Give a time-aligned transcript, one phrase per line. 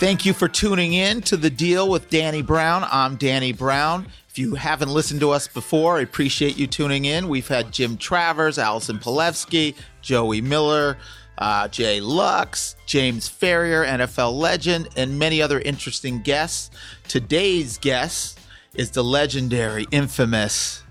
[0.00, 2.86] Thank you for tuning in to The Deal with Danny Brown.
[2.90, 4.06] I'm Danny Brown.
[4.30, 7.28] If you haven't listened to us before, I appreciate you tuning in.
[7.28, 10.96] We've had Jim Travers, Allison Palevsky, Joey Miller,
[11.36, 16.70] uh, Jay Lux, James Ferrier, NFL legend, and many other interesting guests.
[17.06, 18.40] Today's guest
[18.72, 20.82] is the legendary, infamous,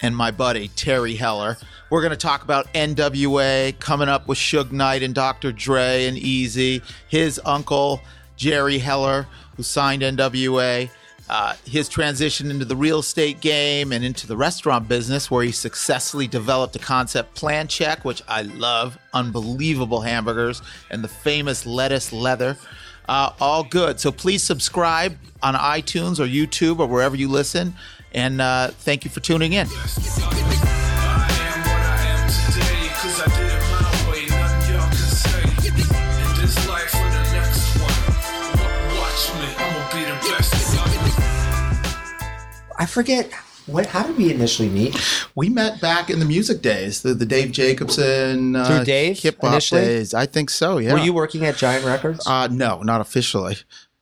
[0.00, 1.58] and my buddy Terry Heller.
[1.90, 5.52] We're going to talk about NWA coming up with Suge Knight and Dr.
[5.52, 8.00] Dre and Easy, his uncle
[8.36, 10.90] Jerry Heller, who signed NWA.
[11.26, 15.52] Uh, his transition into the real estate game and into the restaurant business, where he
[15.52, 22.12] successfully developed the concept plan check, which I love, unbelievable hamburgers, and the famous lettuce
[22.12, 22.58] leather.
[23.08, 24.00] Uh, all good.
[24.00, 27.74] So please subscribe on iTunes or YouTube or wherever you listen.
[28.12, 29.66] And uh, thank you for tuning in.
[42.84, 43.32] I forget
[43.64, 43.86] what.
[43.86, 44.94] How did we initially meet?
[45.34, 49.38] We met back in the music days, the, the Dave Jacobson uh, Through Dave, hip
[49.40, 50.12] hop days.
[50.12, 50.76] I think so.
[50.76, 50.92] Yeah.
[50.92, 52.26] Were you working at Giant Records?
[52.26, 53.56] Uh, no, not officially.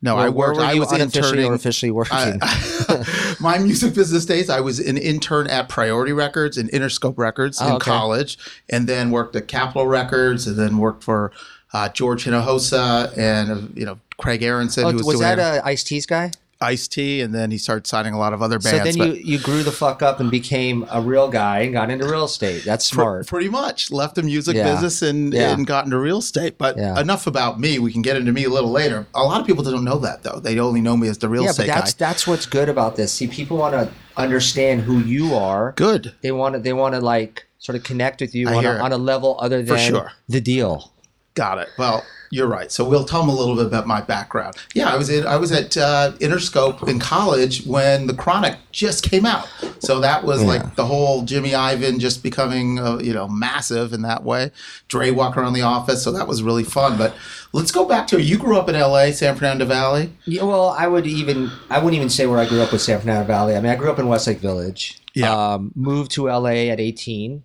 [0.05, 0.59] No, Where- I where worked.
[0.59, 1.53] were I you was unofficially interning.
[1.53, 2.17] or officially working?
[2.43, 7.59] I- my music business days, I was an intern at Priority Records and Interscope Records
[7.63, 7.85] Oh, in okay.
[7.89, 8.37] college,
[8.69, 11.31] and then worked at Capitol Records, and then worked for
[11.73, 15.39] uh, George Hinojosa and uh, you know Craig Aronson, oh, who was, was doing that
[15.39, 16.33] uh, Ice T's guy?
[16.63, 18.95] Ice T, and then he started signing a lot of other bands.
[18.95, 21.91] So then you, you grew the fuck up and became a real guy and got
[21.91, 22.65] into real estate.
[22.65, 23.27] That's smart.
[23.27, 24.73] pretty much left the music Yeah.
[24.73, 25.53] business and, Yeah.
[25.53, 26.57] and got into real estate.
[26.57, 26.99] But Yeah.
[27.01, 27.79] enough about me.
[27.79, 29.07] We can get into me a little later.
[29.15, 30.41] A lot of people don't know that though.
[30.41, 32.07] They only know me as the real yeah, estate but that's guy.
[32.09, 33.13] that's what's good about this.
[33.13, 35.73] See, people want to understand who you are.
[35.77, 36.15] Good.
[36.23, 38.93] They want to they want to like sort of connect with you on a, on
[38.93, 40.13] a level other than sure.
[40.29, 40.92] the deal.
[41.35, 41.69] Got it.
[41.79, 42.73] Well, you're right.
[42.73, 44.57] So we'll tell them a little bit about my background.
[44.75, 49.03] Yeah, I was in, I was at uh, Interscope in college when The Chronic just
[49.03, 49.47] came out.
[49.79, 54.03] So that was like the whole Jimmy Iovine just becoming uh, you know massive in
[54.03, 54.51] that way.
[54.89, 56.03] Dre walking around the office.
[56.03, 56.97] So that was really fun.
[56.97, 57.15] But
[57.53, 60.15] let's go back to you grew up in L.A., San Fernando Valley.
[60.25, 63.01] Yeah, well, I would even I wouldn't even say where I grew up with San
[63.01, 63.57] Fernando Valley.
[63.57, 65.01] I mean, I grew up in Westlake Village.
[65.15, 65.35] Yeah.
[65.35, 67.43] Um, moved to LA at 18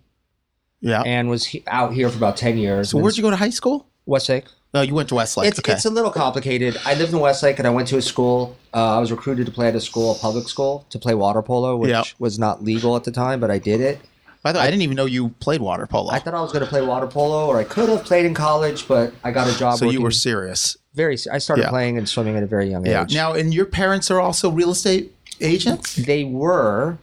[0.80, 1.02] Yeah.
[1.02, 2.90] and was he- out here for about 10 years.
[2.90, 3.86] so where'd you go to high school?
[4.06, 4.44] Westlake.
[4.74, 5.48] Oh, you went to Westlake.
[5.48, 5.72] It's okay.
[5.72, 6.76] it's a little complicated.
[6.84, 8.54] I lived in Westlake and I went to a school.
[8.74, 11.42] Uh, I was recruited to play at a school, a public school, to play water
[11.42, 12.04] polo, which Yeah.
[12.18, 13.98] was not legal at the time, but I did it.
[14.42, 16.10] By the way, I didn't even know you played water polo.
[16.12, 18.34] I thought I was going to play water polo, or I could have played in
[18.34, 19.78] college, but I got a job.
[19.78, 20.76] so you were serious.
[20.94, 21.16] very.
[21.32, 21.70] I started Yeah.
[21.70, 23.02] playing and swimming at a very young Yeah.
[23.02, 23.14] age.
[23.14, 25.94] Now, and your parents are also real estate agents.
[25.96, 26.98] they were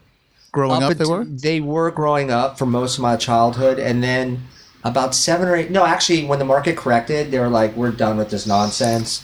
[0.56, 1.26] Growing up, at- they were.
[1.26, 4.48] They were growing up for most of my childhood, and then
[4.86, 5.70] about seven or eight.
[5.70, 9.22] No, actually, when the market corrected, they were like, "We're done with this nonsense."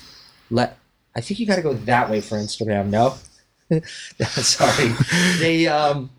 [0.49, 0.77] Let
[1.15, 2.89] I think you got to go that way for Instagram.
[2.89, 3.15] No,
[4.27, 4.93] sorry.
[5.39, 6.09] They um,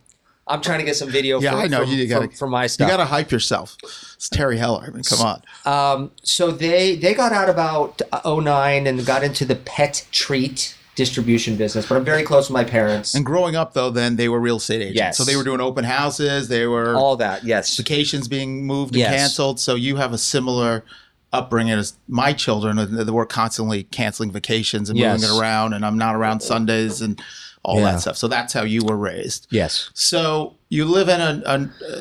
[0.47, 1.41] I'm trying to get some video.
[1.41, 1.85] Yeah, for, I know.
[1.85, 3.77] From, You gotta- from, from my You got to hype yourself.
[3.83, 4.85] It's Terry Heller.
[4.87, 5.43] I mean, come on.
[5.67, 11.57] Um, so they they got out about 09 and got into the pet treat distribution
[11.57, 11.87] business.
[11.89, 13.15] But I'm very close with my parents.
[13.15, 14.97] And growing up, though, then they were real estate agents.
[14.97, 15.17] Yes.
[15.17, 16.49] So they were doing open houses.
[16.49, 17.77] They were All that, yes.
[17.77, 19.15] vacations being moved and Yes.
[19.17, 19.59] canceled.
[19.59, 20.85] So you have a similar
[21.33, 22.77] upbringing as my children.
[22.95, 25.21] They were constantly canceling vacations and Yes.
[25.23, 25.73] moving it around.
[25.73, 27.19] And I'm not around Sundays and
[27.65, 27.93] all Yeah.
[27.93, 28.17] that stuff.
[28.19, 29.47] So that's how you were raised.
[29.51, 29.89] Yes.
[29.95, 31.55] So you live in a, a,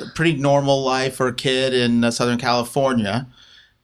[0.03, 3.27] a pretty normal life for a kid in uh, Southern California.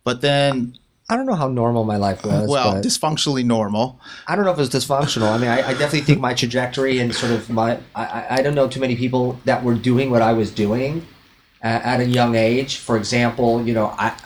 [0.04, 0.77] But then,
[1.10, 2.50] I don't know how normal my life was.
[2.50, 4.00] well, dysfunctionally normal.
[4.28, 5.32] I don't know if it was dysfunctional.
[5.32, 8.56] I mean, I, I definitely think my trajectory and sort of my I, I- don't
[8.56, 11.08] know too many people that were doing what I was doing
[11.62, 12.78] at, at a young age.
[12.78, 14.18] For example, you know, I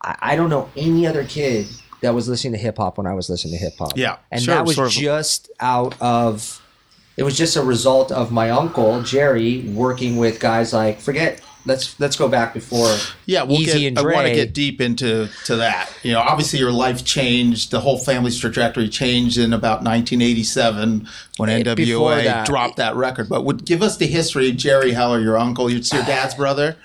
[0.00, 1.66] I I don't know any other kid
[2.00, 3.92] that was listening to hip hop when I was listening to hip hop.
[3.96, 6.62] Yeah, and sure, that was sort of- just out of.
[7.18, 11.42] It was just a result of my uncle Jerry working with guys like forget.
[11.66, 12.96] Let's let's go back before
[13.26, 15.92] Yeah, we'll Easy get, I want to get deep into to that.
[16.02, 17.70] You know, obviously your life changed.
[17.70, 22.46] The whole family's trajectory changed in about 1987 when NWA that.
[22.46, 23.28] dropped that record.
[23.28, 25.68] But would give us the history Jerry Heller, your uncle.
[25.68, 26.76] It's your dad's brother.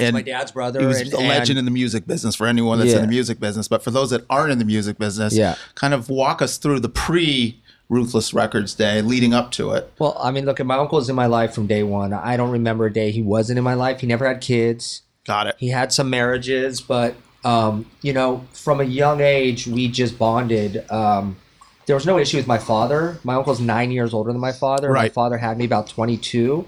[0.00, 0.80] And my dad's brother.
[0.80, 3.08] he was and, a legend and- in the music business for anyone that's in the
[3.08, 3.68] music business.
[3.68, 5.56] But for those that aren't in the music business, Yeah.
[5.74, 7.61] kind of walk us through the pre
[7.92, 9.92] Ruthless Records day leading up to it.
[9.98, 12.14] Well, I mean, look, at my uncle was in my life from day one.
[12.14, 14.00] I don't remember a day he wasn't in my life.
[14.00, 15.02] He never had kids.
[15.26, 15.56] Got it.
[15.58, 20.90] He had some marriages, but um, you know, from a young age, we just bonded.
[20.90, 21.36] Um,
[21.84, 23.18] there was no issue with my father.
[23.24, 24.88] My uncle's nine years older than my father.
[24.88, 25.12] My Right.
[25.12, 26.66] father had me about twenty-two.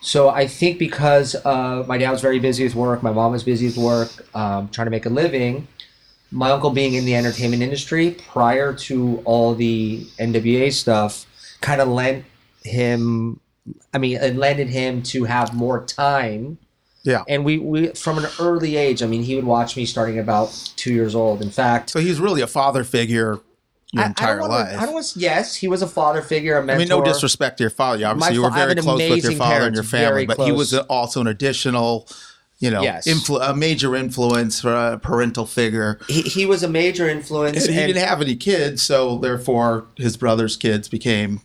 [0.00, 3.42] So I think because uh, my dad was very busy with work, my mom was
[3.44, 5.66] busy with work, um, trying to make a living.
[6.32, 11.26] My uncle being in the entertainment industry prior to all the NWA stuff
[11.60, 12.24] kind of lent
[12.64, 13.38] him
[13.94, 16.58] I mean it lended him to have more time
[17.04, 17.22] Yeah.
[17.28, 20.48] and we, we from an early age I mean he would watch me starting about
[20.76, 23.40] 2 years old in fact So he's really a father figure
[23.92, 24.78] your I- I entire wanna- life.
[24.80, 27.58] I don't want yes he was a father figure a mentor I mean, no disrespect
[27.58, 27.98] to your father.
[27.98, 30.40] You Obviously, My you were I very close with your father and your family, but
[30.40, 32.08] he was also an additional,
[32.62, 33.06] you know, Yes.
[33.08, 35.98] influ- a major influence for a parental figure.
[36.08, 39.86] he, he was a major influence And he and- didn't have any kids, so therefore
[39.96, 41.40] his brother's kids became.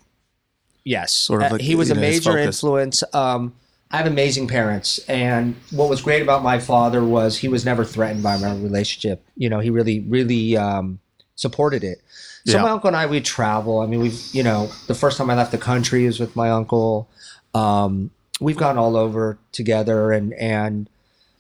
[0.86, 3.04] Yes, Sort of Uh, he was a know, major influence.
[3.14, 3.54] Um,
[3.92, 7.84] I have amazing parents, and what was great about my father was he was never
[7.84, 9.24] threatened by my relationship.
[9.36, 11.00] You know, he really, really um,
[11.36, 12.02] supported it.
[12.46, 12.64] So Yeah.
[12.64, 13.80] my uncle and I, we travel.
[13.80, 16.50] I mean, we've, you know, the first time I left the country was with my
[16.50, 17.10] uncle.
[17.54, 20.90] Um, we've gone all over together, and and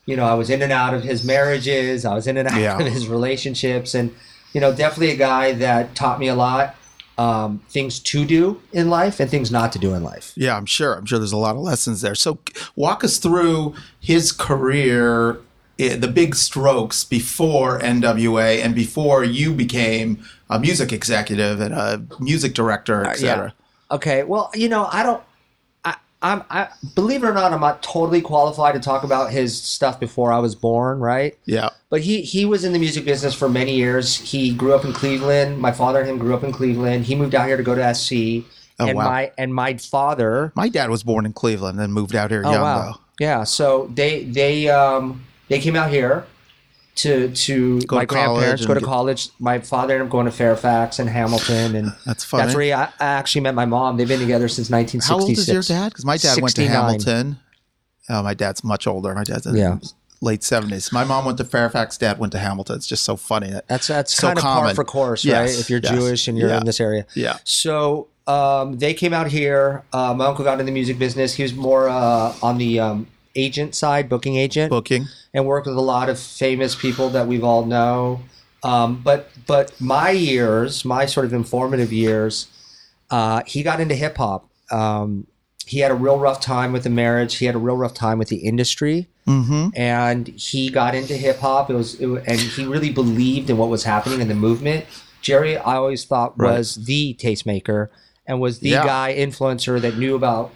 [0.08, 2.04] you know, I was in and out of his marriages.
[2.06, 2.80] I was in and out Yeah.
[2.80, 4.14] of his relationships, and
[4.54, 6.74] you know, definitely a guy that taught me a lot.
[7.20, 10.34] Um, things to do in life and things not to do in life.
[10.36, 10.94] Yeah, I'm sure.
[10.94, 12.14] I'm sure there's a lot of lessons there.
[12.14, 12.38] So,
[12.76, 15.40] walk us through his career,
[15.78, 22.54] the big strokes before NWA and before you became a music executive and a music
[22.54, 23.54] director, Uh, etc.
[23.90, 24.22] Okay.
[24.24, 25.24] Well, you know, I don't.
[26.22, 26.44] I, I'm.
[26.50, 30.32] I believe it or not, I'm not totally qualified to talk about his stuff before
[30.32, 31.38] I was born, right?
[31.46, 31.70] Yeah.
[31.90, 34.18] But he he was in the music business for many years.
[34.18, 35.60] He grew up in Cleveland.
[35.60, 37.06] My father and him grew up in Cleveland.
[37.06, 38.46] He moved out here to go to SC.
[38.80, 39.06] Oh, and wow.
[39.06, 40.52] my and my father.
[40.56, 42.82] My dad was born in Cleveland and moved out here Oh young wow.
[42.82, 43.00] though.
[43.20, 43.44] Yeah.
[43.44, 46.26] So they they um they came out here
[46.98, 49.30] to to Go my to grandparents go to college.
[49.40, 52.44] My father ended up going to Fairfax and Hamilton, and That's funny.
[52.44, 53.98] that's where he, I, I actually met my mom.
[53.98, 55.08] They've been together since 1966.
[55.08, 55.90] How old is your dad?
[55.90, 57.40] Because my dad went to Hamilton.
[58.10, 59.14] Oh, my dad's much older.
[59.14, 59.78] My dad's in Yeah.
[60.22, 60.92] late 70s.
[60.94, 61.98] My mom went to Fairfax.
[61.98, 62.76] Dad went to Hamilton.
[62.78, 63.52] It's just so funny.
[63.52, 64.64] That, That's that's So kind of common.
[64.70, 65.60] par for course, Yes, right?
[65.60, 65.92] If you're yes.
[65.94, 66.58] Jewish and you're Yeah.
[66.60, 67.06] in this area.
[67.16, 67.38] yeah.
[67.44, 69.84] So um, they came out here.
[69.94, 71.34] Uh, my uncle got in the music business.
[71.36, 75.06] He was more uh, on the um, agent side, booking agent, Booking.
[75.34, 78.22] and worked with a lot of famous people that we've all know.
[78.64, 82.48] Um, but but my years, my sort of informative years,
[83.12, 84.50] uh, he got into hip hop.
[84.72, 85.28] Um,
[85.66, 87.36] he had a real rough time with the marriage.
[87.36, 89.70] He had a real rough time with the industry Mm-hmm.
[89.76, 91.70] and he got into hip hop.
[91.70, 94.86] It was, it, and he really believed in what was happening in the movement.
[95.22, 96.58] Jerry, I always thought Right.
[96.58, 97.90] was the tastemaker
[98.26, 98.86] and was the Yeah.
[98.86, 100.52] guy influencer that knew about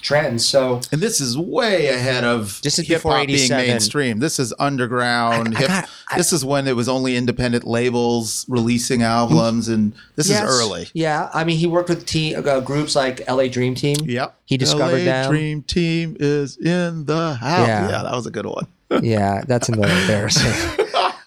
[0.00, 0.46] trends.
[0.46, 4.18] So And this is way ahead of This is hip before hop being mainstream.
[4.18, 5.54] This is underground.
[5.54, 9.68] I- I hip, got- I- this is when it was only independent labels releasing albums,
[9.68, 10.42] and this Yes.
[10.42, 10.88] is early.
[10.94, 13.96] Yeah, I mean, he worked with te- uh, groups like LA Dream Team.
[14.04, 14.34] Yep.
[14.46, 15.30] He discovered LA them.
[15.30, 17.68] Dream Team is in the house.
[17.68, 17.88] Yeah.
[17.90, 18.66] Yeah, that was a good one.
[19.02, 20.79] Yeah, that's a little embarrassing.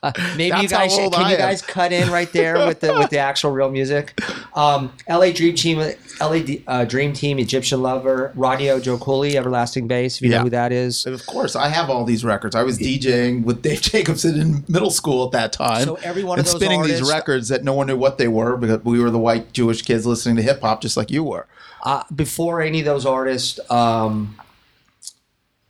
[0.03, 1.39] Uh, maybe you That's how guys can I you am.
[1.39, 4.19] guys cut in right there with the with the actual real music.
[4.53, 5.79] Um, LA Dream Team,
[6.21, 10.17] LA uh, Dream Team, Egyptian Lover, Rodney-O Joe Cooley, Everlasting Bass.
[10.17, 10.37] If you Yeah.
[10.39, 11.05] know who that is.
[11.05, 12.53] Of course, I have all these records.
[12.53, 15.85] I was DJing with Dave Jacobson in middle school at that time.
[15.85, 18.27] So every one and of those spinning these records that no one knew what they
[18.27, 21.23] were because we were the white Jewish kids listening to hip hop just like you
[21.23, 21.47] were.
[21.83, 24.35] Uh, before any of those artists um,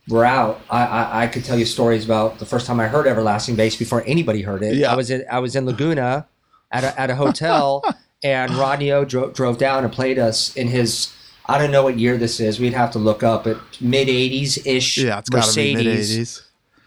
[0.08, 3.06] were out, I, I, I could tell you stories about the first time I heard
[3.06, 4.76] Everlasting Bass before anybody heard it.
[4.76, 4.92] Yeah.
[4.92, 6.26] I was in, I was in Laguna
[6.70, 7.82] at a, at a hotel,
[8.24, 11.12] and Rodney dro- drove down and played us in his.
[11.46, 12.58] I don't know what year this is.
[12.58, 13.58] We'd have to look up it.
[13.80, 14.96] Mid '80s ish.
[14.98, 16.42] Yeah, it's got to be mid Mercedes, '80s.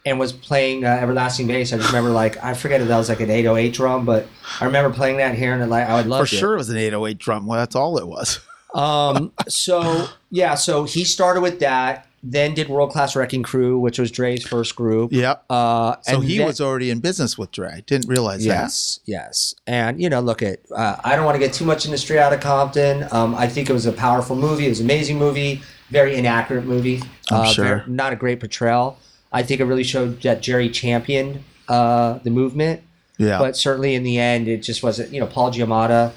[0.08, 1.74] and was playing uh, Everlasting Bass.
[1.74, 4.26] I just remember like I forget if that was like an 808 drum, but
[4.60, 6.70] I remember playing that here and it, like I would love For sure, it was
[6.70, 7.46] an 808 drum.
[7.46, 8.40] Well, that's all it was.
[8.74, 13.98] um, so yeah, so he started with that, then did World Class Wrecking Crew, which
[14.00, 15.14] was Dre's first group.
[15.14, 15.44] Yep.
[15.50, 17.84] Uh, So he then- was already in business with Dre.
[17.88, 18.50] Didn't realize that.
[18.64, 20.60] Yes, yes, and you know, look at.
[20.76, 23.08] Uh, I don't want to get too much into Straight Outta Compton.
[23.12, 24.66] Um, I think it was a powerful movie.
[24.66, 25.62] It was an amazing movie.
[25.90, 27.02] Very inaccurate movie.
[27.32, 27.66] I'm uh, sure.
[27.66, 28.98] ver- not a great portrayal.
[29.32, 32.82] I think it really showed that Jerry championed uh, the movement.
[33.18, 33.40] Yeah.
[33.40, 35.12] But certainly in the end, it just wasn't.
[35.14, 36.12] You know, Paul Giamatti,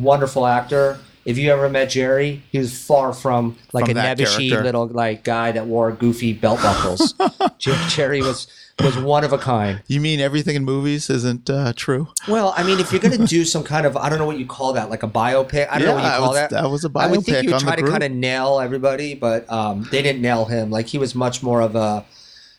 [0.00, 0.98] wonderful actor.
[1.28, 4.62] If you ever met Jerry, he was far from like From a nebbishy character.
[4.64, 7.12] little like guy that wore goofy belt buckles.
[7.58, 8.46] Jerry was
[8.80, 9.82] was one of a kind.
[9.88, 12.08] you mean everything in movies isn't uh, true?
[12.28, 14.38] Well, I mean, if you're going to do some kind of, I don't know what
[14.38, 15.68] you call that, like a biopic.
[15.70, 16.50] I don't know what you call was- that.
[16.50, 19.14] that was a I would think biopic you would try to kind of nail everybody,
[19.14, 20.70] but um, they didn't nail him.
[20.70, 22.06] Like he was much more of a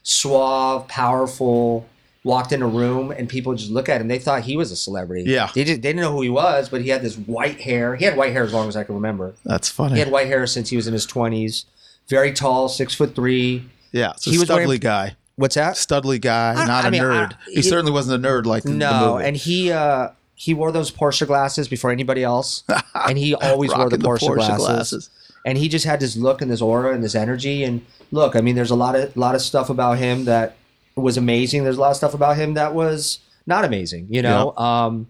[0.04, 1.88] suave, powerful.
[2.26, 4.10] Walked in a room and people just look at him.
[4.10, 5.24] They thought he was a celebrity.
[5.30, 5.50] Yeah.
[5.56, 7.96] they did, they didn't know who he was, but he had this white hair.
[7.96, 9.36] He had white hair as long as I can remember.
[9.46, 9.94] That's funny.
[9.94, 11.66] He had white hair since he was in his twenties.
[12.10, 13.70] Very tall, six foot three.
[13.94, 15.16] yeah, it's he was wearing- guy.
[15.38, 15.76] What's that?
[15.76, 17.32] Studly guy, I- not I a mean, nerd.
[17.32, 20.74] I- he, he- certainly wasn't a nerd like the No, and he uh he wore
[20.74, 22.64] those Porsche glasses before anybody else,
[22.96, 25.10] and he always wore the Rocking Porsche, glasses.
[25.46, 27.64] And he just had this look and this aura and this energy.
[27.64, 30.58] And look, I mean, there's a lot of lot of stuff about him that
[31.00, 31.64] was amazing.
[31.64, 34.08] There's a lot of stuff about him that was not amazing.
[34.10, 35.08] You know, um,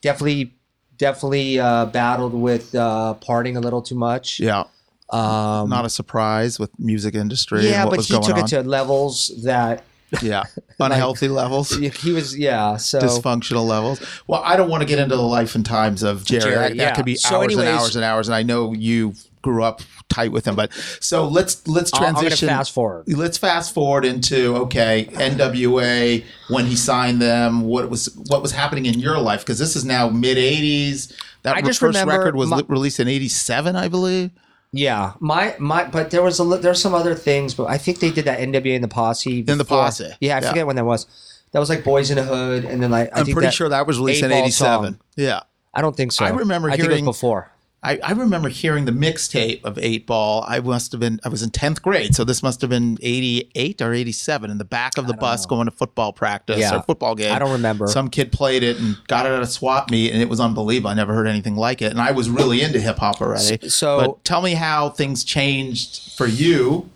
[0.00, 0.54] definitely,
[0.98, 4.40] definitely uh, battled with uh, partying a little too much.
[4.40, 4.64] Yeah,
[5.10, 7.68] Um, not a surprise with music industry.
[7.68, 8.44] yeah, what but was he going took on.
[8.44, 9.84] it to levels that
[10.22, 10.44] yeah,
[10.80, 11.70] unhealthy levels.
[11.70, 12.36] he was.
[12.38, 14.00] Yeah, so dysfunctional levels.
[14.26, 16.42] Well, I don't want to get into the life and times of Jerry.
[16.42, 16.94] Jerry, that, yeah.
[16.94, 18.28] could be So hours and hours and hours.
[18.28, 22.48] And I know you grew up tight with him, but so let's let's transition.
[22.48, 23.04] fast forward.
[23.08, 27.62] Let's fast forward into okay, NWA when he signed them.
[27.62, 29.40] What was what was happening in your life?
[29.40, 31.12] Because this is now mid '80s.
[31.42, 34.30] That I first record was my- released in '87, I believe.
[34.72, 38.10] Yeah, my my, but there was a there's some other things, but I think they
[38.10, 39.40] did that NWA in the Posse.
[39.46, 40.48] In the Posse, Yeah, I yeah.
[40.48, 41.06] forget when that was.
[41.52, 43.54] That was like Boys in the Hood, and then like I I'm think pretty that
[43.54, 44.52] sure that was released in '87.
[44.94, 45.00] song.
[45.16, 45.40] Yeah.
[45.72, 46.24] I don't think so.
[46.24, 47.50] I remember I think it hearing- was before.
[47.86, 50.44] I, I remember hearing the mixtape of Eight Ball.
[50.46, 53.50] I must have been I was in tenth grade, so this must have been eighty
[53.54, 54.50] eight or eighty seven.
[54.50, 56.76] In the back of the bus, going to football practice Yeah.
[56.78, 57.32] or football game.
[57.32, 57.86] I don't remember.
[57.86, 60.90] Some kid played it and got it at a swap meet, and it was unbelievable.
[60.90, 63.68] I never heard anything like it, and I was really into hip hop already.
[63.68, 66.90] So- but tell me how things changed for you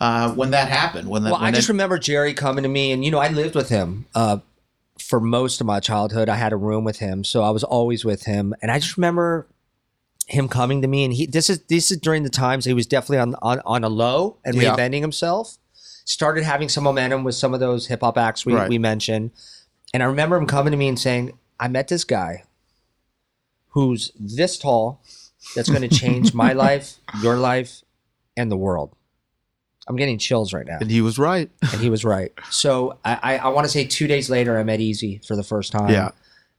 [0.00, 1.08] uh, when that happened.
[1.08, 3.18] When that, Well, when I just it- remember Jerry coming to me, and you know,
[3.18, 4.38] I lived with him uh,
[4.98, 6.28] for most of my childhood.
[6.28, 8.96] I had a room with him, so I was always with him, and I just
[8.96, 9.46] remember
[10.26, 12.86] him coming to me, and he this is this is during the times he was
[12.86, 14.74] definitely on on, on a low and Yeah.
[14.76, 15.56] reinventing himself.
[16.04, 18.68] Started having some momentum with some of those hip hop acts we, Right.
[18.68, 19.30] we mentioned,
[19.94, 22.44] and I remember him coming to me and saying, "I met this guy
[23.70, 25.00] who's this tall,
[25.54, 27.82] that's going to change my life, your life,
[28.36, 28.94] and the world."
[29.88, 31.48] I'm getting chills right now and he was right.
[31.72, 32.32] and he was right.
[32.50, 35.44] So I, I, I want to say two days later, I met Easy for the
[35.44, 35.90] first time.
[35.90, 36.10] Yeah.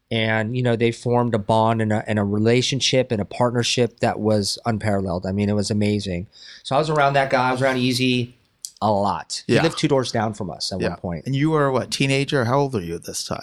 [0.10, 4.00] And, you know, they formed a bond and a, and a relationship and a partnership
[4.00, 5.26] that was unparalleled.
[5.26, 6.28] I mean, it was amazing.
[6.64, 7.50] So I was around that guy.
[7.50, 8.36] I was around Easy
[8.82, 9.44] a lot.
[9.48, 10.90] He lived two doors down from us at Yeah.
[10.92, 11.26] one point.
[11.26, 12.46] And you were what teenager?
[12.46, 13.42] How old are you at this time?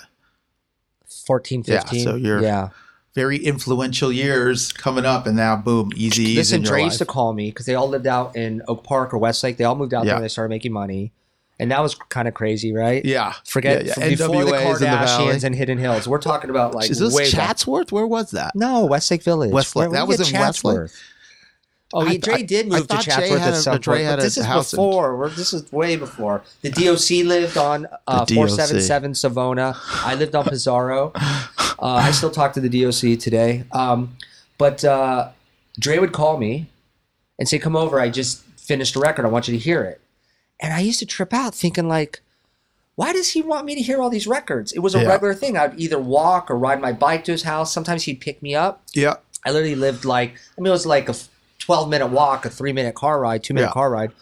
[1.27, 2.05] 14, Yeah, 15.
[2.05, 2.69] so you're- Yeah.
[3.15, 6.35] Very influential years coming up, and now boom, easy.
[6.35, 6.87] Listen, in your Dre life.
[6.87, 9.57] used to call me because they all lived out in Oak Park or Westlake.
[9.57, 10.07] They all moved out Yeah.
[10.07, 11.13] there when they started making money.
[11.61, 13.05] And that was kind of crazy, right?
[13.05, 14.09] Yeah, Forget yeah, yeah.
[14.11, 15.07] before the NWAs in the Valley.
[15.35, 16.09] Kardashians and Hidden Hills.
[16.09, 17.33] We're talking about like Is this way back.
[17.33, 17.93] Chatsworth?
[17.93, 18.57] Where was that?
[18.57, 19.53] No, Westlake Village.
[19.53, 19.91] Westlake.
[19.91, 20.91] Where- That was in get Westlake?
[21.93, 24.23] Oh, he, Dre I- did I move to Chatsworth at some Dre point, had but
[24.23, 25.17] this a is house in- before.
[25.17, 26.43] We're, this is way before.
[26.63, 28.57] The DOC lived on uh, The four DOC.
[28.57, 29.77] seven seven Savona.
[30.05, 31.13] I lived on Pizarro.
[31.77, 33.65] Uh, I still talk to the DOC today.
[33.73, 34.17] Um,
[34.59, 35.31] but uh,
[35.79, 36.71] Dre would call me
[37.39, 38.01] and say, "Come over.
[38.01, 39.27] I just finished a record.
[39.27, 40.01] I want you to hear it."
[40.61, 42.21] And I used to trip out, thinking like.
[42.97, 44.71] Why does he want me to hear all these records?
[44.73, 45.09] It was a Yeah.
[45.09, 45.57] regular thing.
[45.57, 47.73] I'd either walk or ride my bike to his house.
[47.73, 48.85] Sometimes he'd pick me up.
[48.95, 51.15] Yeah, I literally lived like I mean it was like a
[51.59, 53.73] 12 minute walk, a 3 minute car ride, 2 minute Yeah.
[53.73, 54.13] car ride.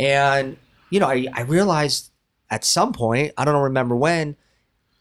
[0.00, 0.56] And
[0.90, 2.10] you know, I, I realized
[2.50, 4.34] at some point, I don't remember when,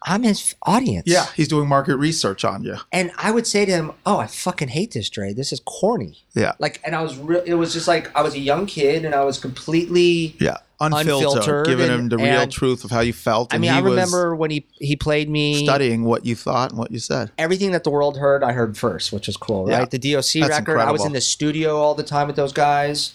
[0.03, 1.03] I'm his audience.
[1.07, 1.27] yeah.
[1.35, 2.77] He's doing market research on you.
[2.91, 5.33] And I would say to him, "Oh, I fucking hate this, Dre.
[5.33, 8.33] This is corny." Yeah, Like and I was real it was just like I was
[8.33, 10.57] a young kid and I was completely yeah.
[10.83, 13.53] Unfiltered, Unfiltered giving and- him the real truth of how you felt.
[13.53, 16.89] I mean, I remember when he he played me studying what you thought and what
[16.89, 17.29] you said.
[17.37, 19.77] everything that the world heard, I heard first, which was cool, Yeah.
[19.77, 19.91] right?
[19.91, 23.13] The DOC That's record, I was in the studio all the time with those guys,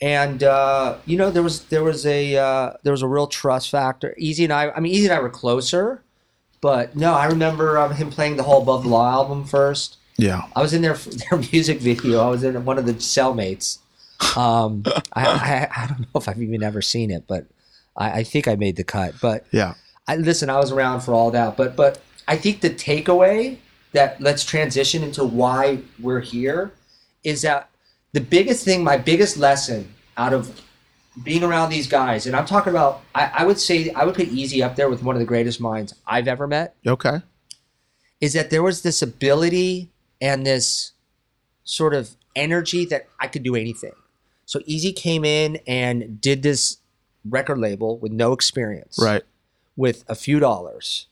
[0.00, 3.68] and uh, you know there was there was a uh, there was a real trust
[3.70, 4.14] factor.
[4.16, 6.02] Easy and I, I mean, Easy and I were closer,
[6.60, 9.96] but no, I remember um, him playing the whole Above the Law album first.
[10.16, 10.94] Yeah, I was in their
[11.30, 12.20] their music video.
[12.20, 13.78] I was in one of the cellmates.
[14.36, 14.82] Um,
[15.12, 17.46] I, I I don't know if I've even ever seen it, but
[17.96, 19.14] I, I think I made the cut.
[19.20, 19.74] But yeah,
[20.08, 23.58] I listen, I was around for all that, but but I think the takeaway
[23.92, 26.72] that let's transition into why we're here
[27.24, 27.70] is that
[28.12, 30.60] the biggest thing, my biggest lesson out of
[31.22, 34.28] being around these guys, and I'm talking about, I, I would say I would put
[34.28, 37.22] Easy up there with one of the greatest minds I've ever met, okay.
[38.20, 39.88] is that there was this ability
[40.20, 40.92] and this
[41.64, 43.92] sort of energy that I could do anything.
[44.44, 46.78] So Easy came in and did this
[47.28, 49.22] record label with no experience Right.
[49.76, 51.06] with a few dollars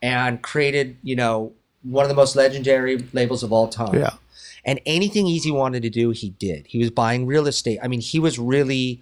[0.00, 3.94] and created, you know, one of the most legendary labels of all time.
[3.94, 4.14] Yeah.
[4.64, 6.66] And anything Easy wanted to do, he did.
[6.68, 7.78] He was buying real estate.
[7.82, 9.00] I mean, he was really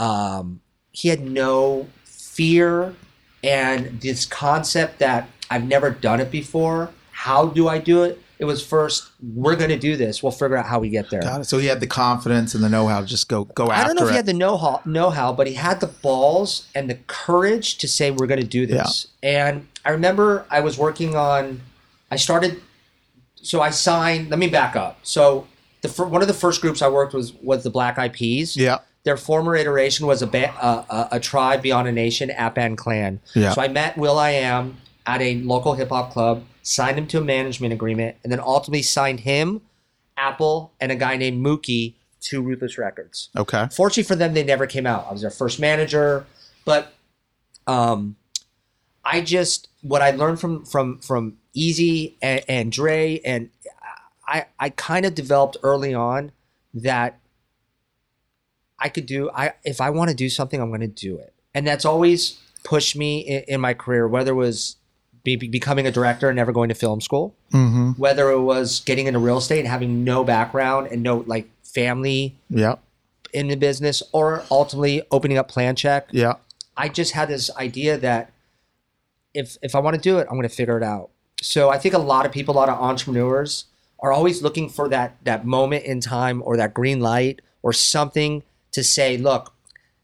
[0.00, 0.60] um
[0.92, 2.94] he had no fear
[3.44, 6.90] and this concept that I've never done it before.
[7.12, 8.20] How do I do it?
[8.38, 10.22] It was first, we're going to do this.
[10.22, 11.20] We'll figure out how we get there.
[11.20, 11.44] Got it.
[11.44, 13.84] So he had the confidence and the know-how to just go go after it.
[13.84, 14.12] I don't know if it.
[14.12, 18.10] he had the know-how, know-how, but he had the balls and the courage to say
[18.10, 19.08] we're going to do this.
[19.22, 21.60] And I remember I was working on.
[22.10, 22.62] I started.
[23.34, 24.30] So I signed.
[24.30, 25.00] Let me back up.
[25.02, 25.46] So
[25.82, 28.56] the one of the first groups I worked was was the Black Eyed Peas.
[28.56, 28.78] yeah.
[29.04, 33.20] Their former iteration was a ba- uh, a, a tribe beyond a nation, Atban Klann.
[33.34, 33.52] Yeah.
[33.52, 34.76] So I met will.i.am
[35.06, 38.82] at a local hip hop club, signed him to a management agreement, and then ultimately
[38.82, 39.62] signed him,
[40.16, 43.30] Apple, and a guy named Mookie to Ruthless Records.
[43.36, 43.68] Okay.
[43.72, 45.06] Fortunately for them, they never came out.
[45.08, 46.26] I was their first manager,
[46.64, 46.92] but
[47.66, 48.16] um,
[49.04, 53.50] I just what I learned from from from Easy and, and Dre, and
[54.26, 56.32] I I kind of developed early on
[56.74, 57.19] that
[58.80, 59.30] I could do.
[59.34, 62.38] I if I want to do something, I'm going to do it, and that's always
[62.64, 64.06] pushed me in, in my career.
[64.08, 64.76] Whether it was
[65.22, 67.90] be, be- becoming a director and never going to film school, Mm-hmm.
[68.00, 72.36] whether it was getting into real estate and having no background and no like family
[72.48, 72.76] Yeah.
[73.32, 76.34] in the business or ultimately opening up plan check Yeah.
[76.76, 78.30] i just had this idea that
[79.34, 81.10] if if i want to do it i'm going to figure it out
[81.42, 83.64] so i think a lot of people a lot of entrepreneurs
[84.00, 88.42] are always looking for that that moment in time or that green light or something
[88.72, 89.54] to say look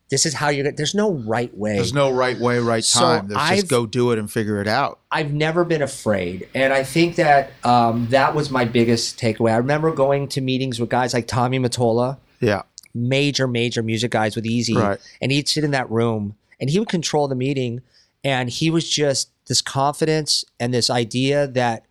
[0.09, 3.27] this is how you're there's no right way There's no right way, right So time.
[3.29, 5.01] There's I've- just go do it and figure it out.
[5.11, 9.51] I've never been afraid, and I think that um, that was my biggest takeaway.
[9.53, 12.63] I remember going to meetings with guys like Tommy Mottola, Yeah.
[12.95, 15.01] major, major music guys with Easy, Right.
[15.21, 17.83] and he'd sit in that room and he would control the meeting,
[18.23, 21.85] and he was just this confidence and this idea that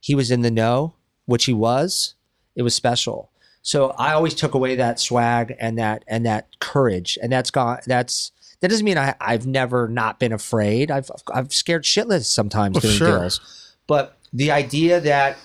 [0.00, 0.94] he was in the know,
[1.26, 2.14] which he was.
[2.56, 3.30] It was special.
[3.66, 7.78] So I always took away that swag and that and that courage, and that's gone.
[7.86, 8.30] That's
[8.60, 10.90] that doesn't mean I, I've never not been afraid.
[10.90, 13.18] I've I've scared shitless sometimes Well, doing sure.
[13.20, 15.38] deals, but the idea that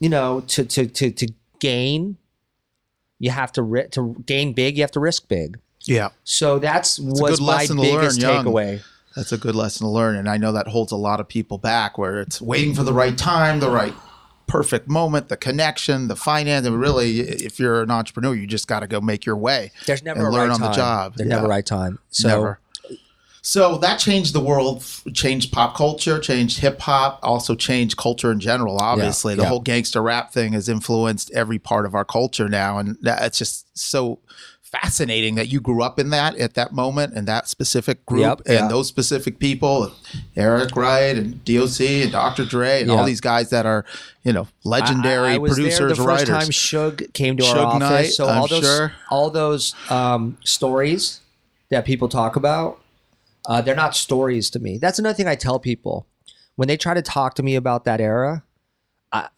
[0.00, 1.26] you know to to to to
[1.60, 2.18] gain,
[3.18, 4.76] you have to ri- to gain big.
[4.76, 5.58] You have to risk big.
[5.84, 6.10] Yeah.
[6.24, 8.44] So that's was my lesson to learn biggest young.
[8.44, 8.82] takeaway.
[9.16, 10.16] That's a good lesson to learn.
[10.16, 12.92] And I know that holds a lot of people back where it's waiting for the
[12.92, 13.94] right time, the right
[14.52, 16.66] perfect moment, the connection, the finance.
[16.66, 19.72] And really, if you're an entrepreneur, you just got to go make your way.
[19.86, 20.70] There's never and a learn right on time.
[20.70, 21.14] the job.
[21.16, 21.36] There's Yeah.
[21.36, 21.98] never right time.
[22.10, 22.58] So Never.
[23.44, 24.84] So that changed the world,
[25.14, 28.76] changed pop culture, changed hip hop, also changed culture in general.
[28.78, 29.48] Obviously, the yeah.
[29.48, 33.38] whole gangster rap thing has influenced every part of our culture now, and that, it's
[33.38, 34.20] just so
[34.72, 38.40] fascinating that you grew up in that at that moment and that specific group Yep,
[38.46, 38.68] and yeah.
[38.68, 39.92] those specific people,
[40.34, 42.46] Eric Wright and DOC and Dr.
[42.46, 43.84] Dre and all these guys that are
[44.24, 46.28] you know legendary I, I was producers, there the first writers.
[46.28, 47.80] time Suge came to our office.
[47.80, 48.92] Knight, so I'm all those sure.
[49.10, 51.20] all those um, stories
[51.70, 52.80] that people talk about,
[53.46, 54.78] uh, they're not stories to me.
[54.78, 56.06] That's another thing I tell people
[56.56, 58.42] when they try to talk to me about that era.
[59.12, 59.28] I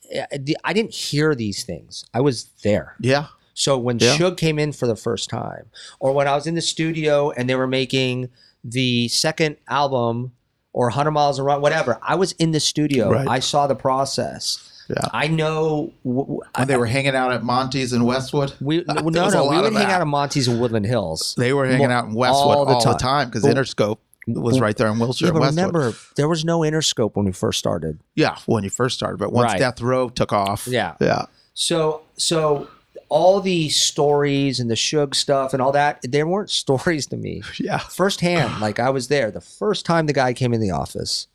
[0.62, 2.04] I didn't hear these things.
[2.14, 2.94] I was there.
[3.00, 4.16] yeah, So when Yeah.
[4.16, 5.66] Suge came in for the first time,
[6.00, 8.28] or when I was in the studio and they were making
[8.64, 10.32] the second album
[10.72, 13.10] or 100 Miles and Run, whatever, I was in the studio.
[13.10, 13.28] Right.
[13.28, 14.70] I saw the process.
[14.90, 14.96] Yeah.
[15.12, 15.92] I know.
[16.04, 18.52] w- w- when they were hanging out at Monty's in Westwood.
[18.60, 21.34] we no, There no, no we lot would hang out at Monty's in Woodland Hills.
[21.38, 24.88] They were hanging Mo- out in Westwood all the time because Interscope was right there
[24.88, 25.26] in Wilshire.
[25.28, 25.56] Yeah, but Westwood.
[25.66, 27.98] remember, there was no Interscope when we first started.
[28.14, 29.58] yeah, when you first started, but once Right.
[29.58, 30.94] Death Row took off, Yeah.
[31.00, 32.68] yeah, So, so
[33.08, 37.42] all the stories and the Suge stuff and all that, they weren't stories to me.
[37.58, 38.60] yeah, firsthand.
[38.60, 41.28] like I was there the first time the guy came in the office.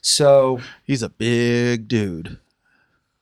[0.00, 2.38] So he's a big dude.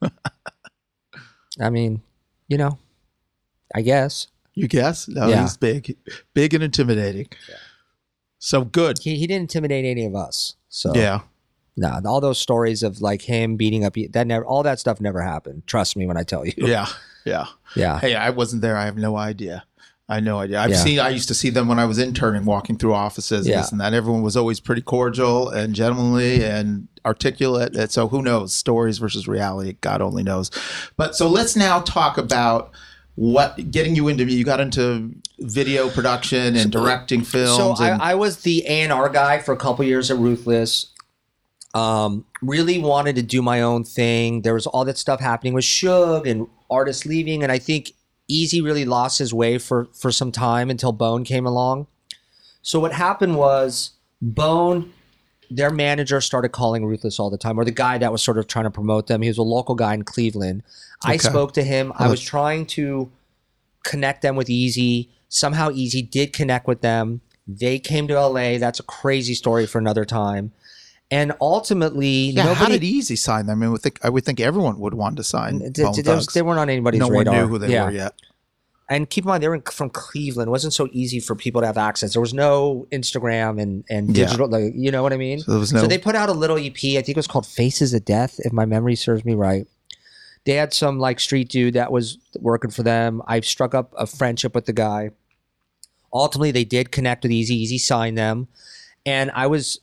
[1.60, 2.02] I mean,
[2.48, 2.78] you know,
[3.74, 5.08] I guess You guess?
[5.08, 5.42] No, Yeah.
[5.42, 5.96] he's big,
[6.34, 7.28] big and intimidating.
[8.38, 8.98] So good.
[8.98, 10.54] he, he didn't intimidate any of us.
[10.68, 11.20] So Yeah,
[11.76, 15.22] nah, all those stories of like him beating up that never, all that stuff never
[15.22, 15.66] happened.
[15.66, 16.52] Trust me when I tell you.
[16.56, 16.86] yeah,
[17.24, 17.46] yeah.
[17.76, 17.98] yeah.
[17.98, 18.76] Hey, I wasn't there.
[18.76, 19.64] I have no idea.
[20.08, 20.60] I no idea.
[20.60, 20.76] I've Yeah.
[20.76, 21.00] seen.
[21.00, 23.60] I used to see them when I was interning, walking through offices, and Yeah.
[23.62, 23.94] this and that.
[23.94, 27.74] Everyone was always pretty cordial and gentlemanly and articulate.
[27.74, 28.52] And so, who knows?
[28.52, 29.76] Stories versus reality.
[29.80, 30.50] God only knows.
[30.98, 32.70] But so let's now talk about
[33.14, 34.24] what getting you into.
[34.24, 37.78] You got into video production and directing films.
[37.78, 40.18] So and, I, I was the A and R guy for a couple years at
[40.18, 40.86] Ruthless.
[41.74, 44.42] Um, really wanted to do my own thing.
[44.42, 47.92] There was all that stuff happening with Suge and artists leaving, and I think
[48.28, 51.88] Easy really lost his way for for some time until Bone came along.
[52.62, 53.90] So what happened was
[54.22, 54.92] Bone,
[55.50, 58.46] their manager started calling Ruthless all the time, or the guy that was sort of
[58.46, 59.20] trying to promote them.
[59.20, 60.62] He was a local guy in Cleveland.
[61.04, 61.92] I spoke to him.
[61.96, 63.10] I was trying to
[63.84, 65.10] connect them with Easy.
[65.28, 67.20] Somehow Easy did connect with them.
[67.46, 68.56] They came to LA.
[68.58, 70.52] That's a crazy story for another time.
[71.14, 73.58] And ultimately, Yeah, nobody how did Easy sign them?
[73.58, 76.26] I mean, would think, I would think everyone would want to sign Bone th- was-
[76.34, 77.34] they weren't on anybody's no one radar.
[77.42, 77.84] knew who they Yeah.
[77.84, 78.14] were yet.
[78.90, 80.48] And keep in mind, they were in, from Cleveland.
[80.48, 82.12] It wasn't so easy for people to have access.
[82.14, 84.24] There was no Instagram and, and Yeah.
[84.26, 85.38] digital, like, you know what I mean?
[85.40, 85.64] So no.
[85.64, 86.98] So they put out a little EP.
[86.98, 89.66] I think it was called Faces of Death, if my memory serves me right.
[90.44, 93.22] They had some like street dude that was working for them.
[93.26, 95.10] I struck up a friendship with the guy.
[96.12, 97.54] Ultimately, they did connect with Easy.
[97.54, 98.48] Easy signed them,
[99.06, 99.80] and I was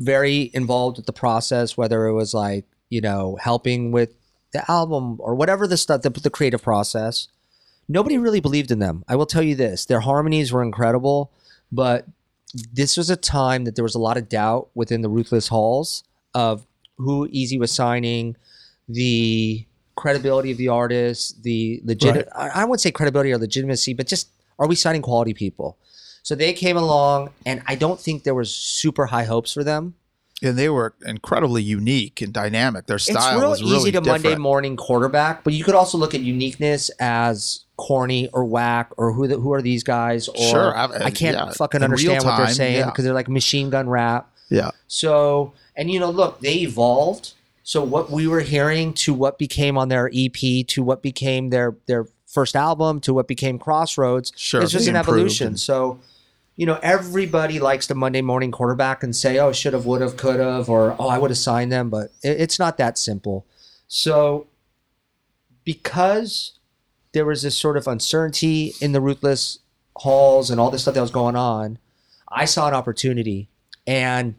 [0.00, 1.76] very involved with the process.
[1.76, 4.14] Whether it was like you know helping with
[4.52, 7.28] the album or whatever the stuff, the, the creative process.
[7.88, 9.04] Nobody really believed in them.
[9.08, 11.32] I will tell you this: their harmonies were incredible,
[11.70, 12.06] but
[12.72, 16.04] this was a time that there was a lot of doubt within the Ruthless Halls
[16.34, 16.66] of
[16.98, 18.36] who Easy was signing,
[18.88, 22.28] the credibility of the artist, the legit.
[22.34, 25.78] I I wouldn't say credibility or legitimacy, but just are we signing quality people?
[26.22, 29.94] So they came along, and I don't think there was super high hopes for them.
[30.42, 32.86] and they were incredibly unique and dynamic.
[32.86, 34.24] Their style it's real was easy really to different.
[34.24, 39.12] Monday morning quarterback, but you could also look at uniqueness as corny or whack or
[39.12, 40.28] who the, who are these guys?
[40.28, 42.86] Or Sure, I- I, uh, can't yeah, fucking understand what they're time, saying yeah.
[42.86, 44.30] because they're like machine gun rap.
[44.48, 47.34] Yeah, So, and you know, look, they evolved.
[47.62, 51.76] So what we were hearing to what became on their EP to what became their
[51.86, 55.48] their first album to what became Crossroads, Sure, it's just an evolution.
[55.48, 55.98] and- So,
[56.56, 60.16] you know, everybody likes the Monday morning quarterback and say, "Oh, should have, would have,
[60.16, 63.46] could have," or "Oh, I would have signed them," but it, it's not that simple.
[63.88, 64.46] So,
[65.64, 66.52] because
[67.12, 69.58] there was this sort of uncertainty in the ruthless
[69.96, 71.78] halls and all this stuff that was going on,
[72.28, 73.48] I saw an opportunity
[73.86, 74.34] and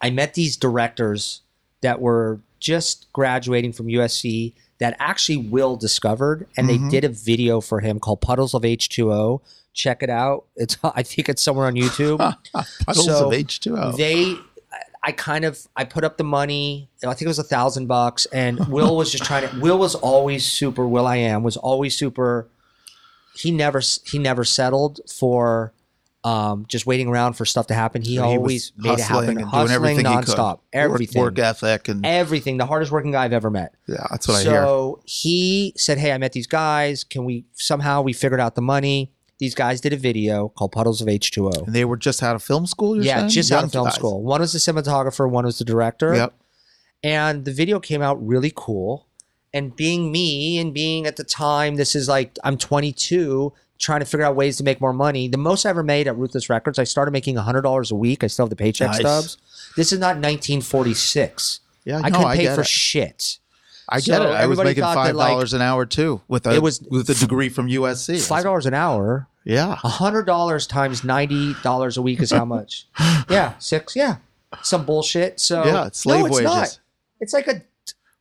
[0.00, 1.40] I met these directors
[1.80, 6.90] that were just graduating from USC that actually Will discovered and Mhm.
[6.90, 9.40] they did a video for him called Puddles of H2O.
[9.76, 10.46] Check it out.
[10.56, 12.18] It's I think it's somewhere on YouTube.
[12.84, 13.92] puddles So, of H two O.
[13.92, 14.34] They
[15.02, 16.88] I kind of I put up the money.
[17.04, 19.60] I think it was a thousand bucks, and Will was just trying to.
[19.60, 20.88] Will was always super.
[20.88, 22.48] will.i.am was always super.
[23.36, 25.74] He never he never settled for
[26.24, 28.02] um, just waiting around for stuff to happen.
[28.02, 30.34] He always made it happen, and hustling doing everything he could.
[30.34, 32.56] nonstop, everything, work ethic, and everything.
[32.56, 33.74] The hardest working guy I've ever met.
[33.86, 34.50] yeah, that's what I hear.
[34.62, 37.04] so he said, "Hey, I met these guys.
[37.04, 41.00] Can we somehow we figured out the money?" These guys did a video called Puddles
[41.00, 41.66] of H2O.
[41.66, 43.02] And they were just out of film school.
[43.02, 43.28] Yeah, saying?
[43.30, 43.94] just out of film guys.
[43.94, 44.22] school.
[44.22, 46.14] One was the cinematographer, one was the director.
[46.14, 46.34] Yep.
[47.02, 49.06] And the video came out really cool.
[49.52, 54.06] And being me and being at the time, this is like I'm 22, trying to
[54.06, 55.28] figure out ways to make more money.
[55.28, 58.24] The most I ever made at Ruthless Records, I started making $100 a week.
[58.24, 58.98] I still have the paycheck Nice.
[59.00, 59.38] stubs.
[59.76, 61.60] This is not 1946.
[61.84, 62.66] Yeah, I no, couldn't pay for it.
[62.66, 63.38] shit.
[63.88, 64.28] I So get it.
[64.34, 67.08] I was making five that, like, dollars an hour too with a It was with
[67.10, 68.26] a degree from USC.
[68.26, 69.28] Five dollars an hour.
[69.44, 72.88] Yeah, hundred dollars times ninety dollars a week is how much?
[73.30, 73.94] yeah, six.
[73.94, 74.16] Yeah,
[74.62, 75.38] some bullshit.
[75.40, 76.44] So yeah, it's slave no, it's wages.
[76.44, 76.78] not.
[77.20, 77.62] It's like a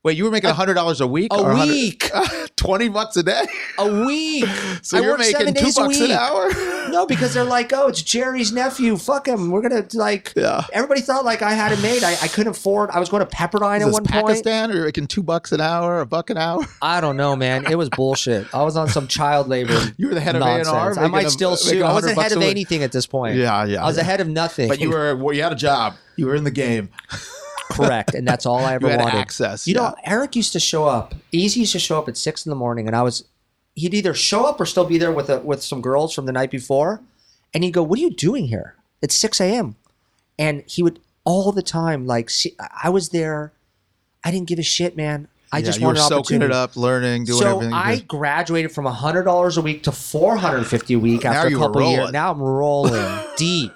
[0.05, 1.29] Wait, you were making hundred dollars a week?
[1.31, 2.11] a week,
[2.55, 3.43] twenty bucks a day.
[3.79, 4.45] a week.
[4.85, 6.51] So I you're making two a bucks an hour.
[6.89, 8.95] No, because they're like, oh, it's Jerry's nephew.
[8.97, 9.49] Fuck him.
[9.49, 10.31] We're gonna like.
[10.35, 10.63] Yeah.
[10.71, 12.03] Everybody thought like I had it made.
[12.03, 12.91] I, I couldn't afford.
[12.91, 14.27] I was going to Pepperdine Is at one point.
[14.27, 16.63] Pakistan, or you're making two bucks an hour, a buck an hour?
[16.83, 17.65] I don't know, man.
[17.69, 18.53] It was bullshit.
[18.53, 19.77] I was on some child labor.
[19.97, 20.97] You were the head of nonsense.
[20.97, 21.83] A&R, I might a- still sue.
[21.83, 23.35] I wasn't head of anything at this point.
[23.35, 23.83] Yeah, yeah.
[23.83, 24.03] I was yeah.
[24.03, 24.67] ahead of nothing.
[24.67, 25.95] But you were well, you had a job.
[26.15, 26.89] You were in the game.
[27.75, 29.15] Correct, and that's all I ever You wanted.
[29.17, 29.67] access.
[29.67, 29.81] You yeah.
[29.81, 31.13] know, Eric used to show up.
[31.31, 33.25] Easy used to show up at six in the morning, and I was.
[33.75, 36.31] He'd either show up or still be there with a, with some girls from the
[36.31, 37.01] night before,
[37.53, 38.75] and he'd go, "What are you doing here?
[39.01, 39.75] It's six a.m."
[40.39, 43.51] And he would all the time like, see, I was there.
[44.23, 45.27] I didn't give a shit, man.
[45.51, 47.69] I Yeah, just you wanted an soaking it up, learning, doing so everything.
[47.71, 51.23] you I graduated from hundred dollars a week to four hundred and fifty a week
[51.23, 52.11] Now after a couple of years.
[52.11, 53.71] Now I'm rolling deep,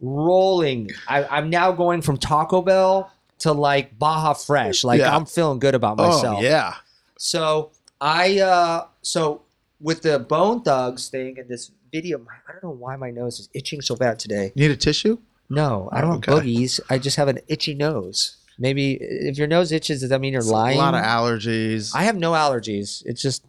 [0.00, 0.90] rolling.
[1.08, 4.84] I, I'm now going from Taco Bell to like Baja Fresh.
[4.84, 5.14] Like Yeah.
[5.14, 6.38] I'm feeling good about myself.
[6.38, 6.74] Oh yeah.
[7.18, 9.42] So I uh so
[9.80, 13.40] with the Bone Thugs thing and this video, my- I don't know why my nose
[13.40, 14.52] is itching so bad today.
[14.54, 15.18] You need a tissue?
[15.48, 16.32] No, I don't Okay.
[16.32, 16.80] have boogies.
[16.90, 18.36] I just have an itchy nose.
[18.58, 20.76] Maybe if your nose itches, does that mean you're lying?
[20.76, 21.92] A lot of allergies.
[21.94, 23.02] I have no allergies.
[23.06, 23.42] It's just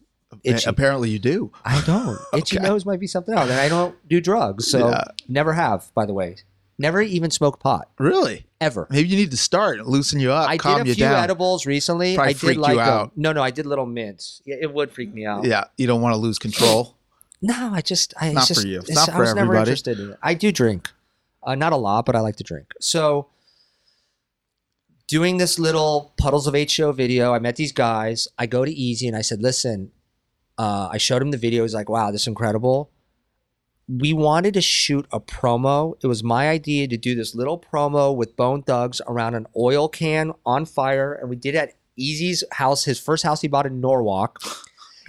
[0.43, 0.69] itchy.
[0.69, 1.51] Apparently, you do.
[1.65, 2.19] I don't.
[2.33, 2.67] Itchy Okay.
[2.67, 3.49] nose might be something else.
[3.49, 4.67] And I don't do drugs.
[4.67, 5.03] So Yeah.
[5.27, 6.37] never have, by the way.
[6.79, 7.89] Never even smoked pot.
[7.99, 8.45] Really?
[8.59, 8.87] Ever.
[8.89, 11.23] Maybe you need to start loosen you up, I calm did a you few down.
[11.23, 12.15] edibles recently.
[12.15, 12.79] Probably I did like 'em.
[12.79, 13.11] out.
[13.17, 14.41] No, no, I did little mints.
[14.45, 15.45] Yeah, it would freak me out.
[15.45, 16.95] Yeah, you don't want to lose control.
[17.43, 18.81] No, I just I Not just, for you.
[18.81, 19.61] It's not I for was never everybody.
[19.71, 20.17] interested in it.
[20.21, 20.91] I do drink,
[21.41, 22.67] uh, not a lot, but I like to drink.
[22.79, 23.29] So,
[25.07, 28.27] doing this little puddles of show video, I met these guys.
[28.37, 29.91] I go to Easy and I said, "Listen,"
[30.61, 31.63] uh, I showed him the video.
[31.63, 32.77] He's like, "Wow, this is incredible.
[33.87, 35.95] we wanted to shoot a promo.
[36.03, 39.89] It was my idea to do this little promo with Bone Thugs around an oil
[39.89, 43.65] can on fire, and we did it at Easy's house, his first house he bought
[43.65, 44.39] in Norwalk.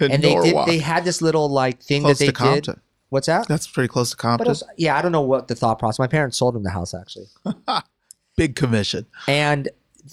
[0.01, 0.55] In and they did.
[0.65, 2.73] They had this little like thing close that they to Compton.
[2.75, 2.81] did.
[3.09, 3.47] What's that?
[3.47, 4.47] That's pretty close to Compton.
[4.47, 5.99] was, yeah, I don't know what the thought process.
[5.99, 7.27] My parents sold him the house actually,
[8.35, 9.05] Big commission.
[9.27, 9.69] and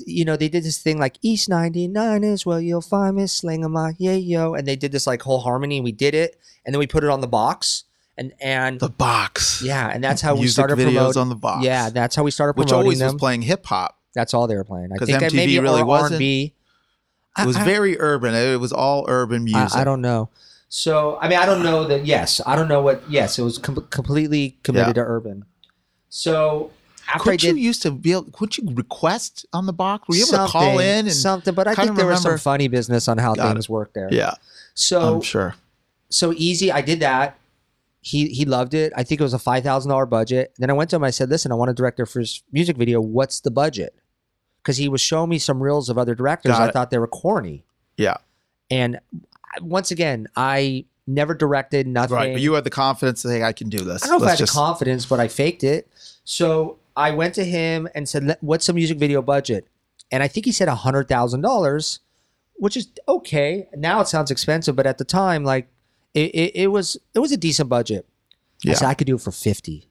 [0.07, 3.27] you know they did this thing like East ninety nine is where you'll find me
[3.27, 5.79] slinging my yeah yo, and they did this like whole harmony.
[5.79, 7.85] and We did it, and then we put it on the box,
[8.17, 9.63] and and The box.
[9.65, 11.21] yeah, and that's how we Music started videos promoting.
[11.23, 11.65] on the box.
[11.65, 13.13] Yeah, that's how we started promoting Which always them.
[13.15, 13.97] was playing hip hop.
[14.15, 14.91] That's all they were playing.
[14.93, 16.55] I think that MTV maybe really wasn't- R&B.
[17.39, 18.35] It was I- very urban.
[18.35, 19.75] It was all urban music.
[19.77, 20.31] I, I don't know.
[20.69, 22.05] So I mean, I don't know that.
[22.07, 23.03] Yes, I don't know what.
[23.11, 25.03] Yes, it was com- completely committed Yeah.
[25.05, 25.45] to urban.
[26.09, 26.71] So
[27.15, 30.07] after Couldn't I did you used to be able, couldn't you request on the box?
[30.09, 32.69] Were you able to call in and something, but I think there was some funny
[32.69, 34.09] business on how Got things work there.
[34.13, 34.35] Yeah,
[34.75, 35.55] So I'm sure.
[36.09, 36.71] so easy.
[36.73, 37.37] I did that.
[38.03, 38.93] He he loved it.
[38.97, 40.55] I think it was a five thousand dollar budget.
[40.59, 41.05] Then I went to him.
[41.05, 42.99] I said, "Listen, I want a director for his music video.
[43.01, 43.95] What's the budget?"
[44.63, 46.53] Because he was showing me some reels of other directors.
[46.53, 46.73] Got I it.
[46.73, 47.65] thought they were corny.
[47.99, 48.17] Yeah.
[48.71, 49.01] And
[49.61, 52.17] once again, I never directed nothing.
[52.17, 52.33] Right.
[52.33, 54.03] But you had the confidence to say I can do this.
[54.03, 55.91] I don't know if I had just- the confidence, but I faked it.
[56.25, 59.67] So I went to him and said, "What's the music video budget?"
[60.11, 62.01] And I think he said a hundred thousand dollars,
[62.55, 63.69] which is okay.
[63.77, 65.69] Now it sounds expensive, but at the time, like
[66.15, 68.07] it, it, it was it was a decent budget.
[68.63, 68.73] Yeah.
[68.73, 69.89] I said I could do it for fifty.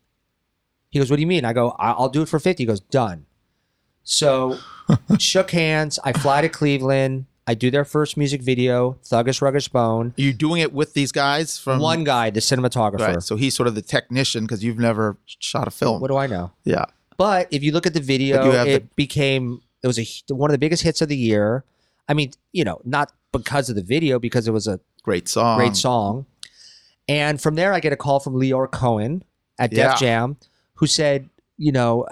[0.90, 2.64] He goes, "What do you mean?" I go, "I'll do it for 50.
[2.64, 3.26] He goes, "Done."
[4.04, 4.58] So
[5.20, 6.00] shook hands.
[6.04, 7.26] I fly to Cleveland.
[7.50, 10.14] I do their first music video, Thuggish Ruggish Bone.
[10.16, 13.00] Are you doing it with these guys from One guy, the cinematographer.
[13.16, 13.24] Right.
[13.24, 16.00] So he's sort of the technician because you've never shot a film.
[16.00, 16.52] What do I know?
[16.64, 16.86] yeah.
[17.18, 19.98] But if you look at the video, But you have it the- became it was
[19.98, 21.64] a one of the biggest hits of the year.
[22.08, 25.58] I mean, you know, not because of the video, because it was a Great song.
[25.58, 26.28] great song.
[27.08, 29.24] And from there, I get a call from Lyor Cohen
[29.58, 29.90] at Yeah.
[29.90, 30.38] Def Jam,
[30.76, 31.30] who said,
[31.62, 32.08] you know,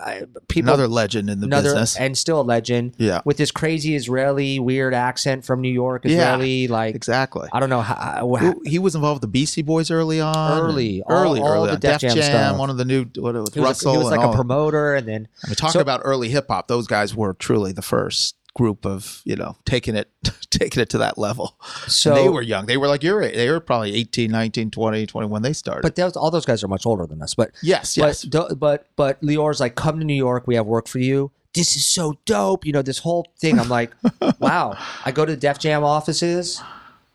[0.49, 1.95] people Another legend in the another business.
[1.97, 3.21] and still a legend yeah.
[3.23, 6.33] with this crazy Israeli weird accent from New York, Yeah.
[6.35, 7.47] Israeli like Exactly.
[7.53, 8.27] I don't know how,
[8.65, 10.59] he was involved with the Beastie Boys early on.
[10.61, 11.67] Early, all- early, all early.
[11.67, 11.79] the on.
[11.79, 12.57] Def Jam stuff.
[12.57, 13.91] one of the new what, with he Russell.
[13.91, 16.47] a, he was like a promoter, and then I mean, talking So- about early hip
[16.49, 20.09] hop, those guys were truly the first group of you know taking it
[20.49, 21.55] taking it to that level.
[21.87, 22.65] so And they were young.
[22.65, 25.83] They were like you're They were probably 18, 19, 20, 20 when they started.
[25.83, 27.35] but those, all those guys are much older than us.
[27.35, 28.25] But yes, yes.
[28.25, 30.47] But, but but Lyor's like, come to New York.
[30.47, 31.31] We have work for you.
[31.53, 32.65] This is so dope.
[32.65, 33.59] You know this whole thing.
[33.59, 33.91] I'm like,
[34.39, 34.75] wow.
[35.05, 36.61] I go to the Def Jam offices.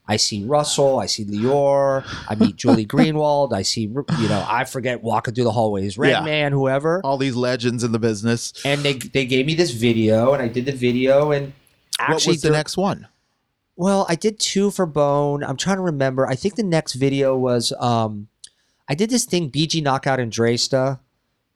[0.09, 0.99] I see Russell.
[0.99, 2.05] I see Lyor.
[2.29, 3.53] I meet Julie Greenwald.
[3.53, 6.15] I see you know I forget walking through the hallways, Yeah.
[6.17, 7.01] Redman, whoever.
[7.05, 8.53] all these legends in the business.
[8.65, 11.53] And they they gave me this video, and I did the video, and
[11.99, 13.07] actually what was the next one?
[13.77, 15.43] well, I did two for Bone.
[15.43, 16.27] I'm trying to remember.
[16.27, 18.29] I think the next video was um,
[18.89, 20.99] I did this thing, BG Knocc Out and Dresta,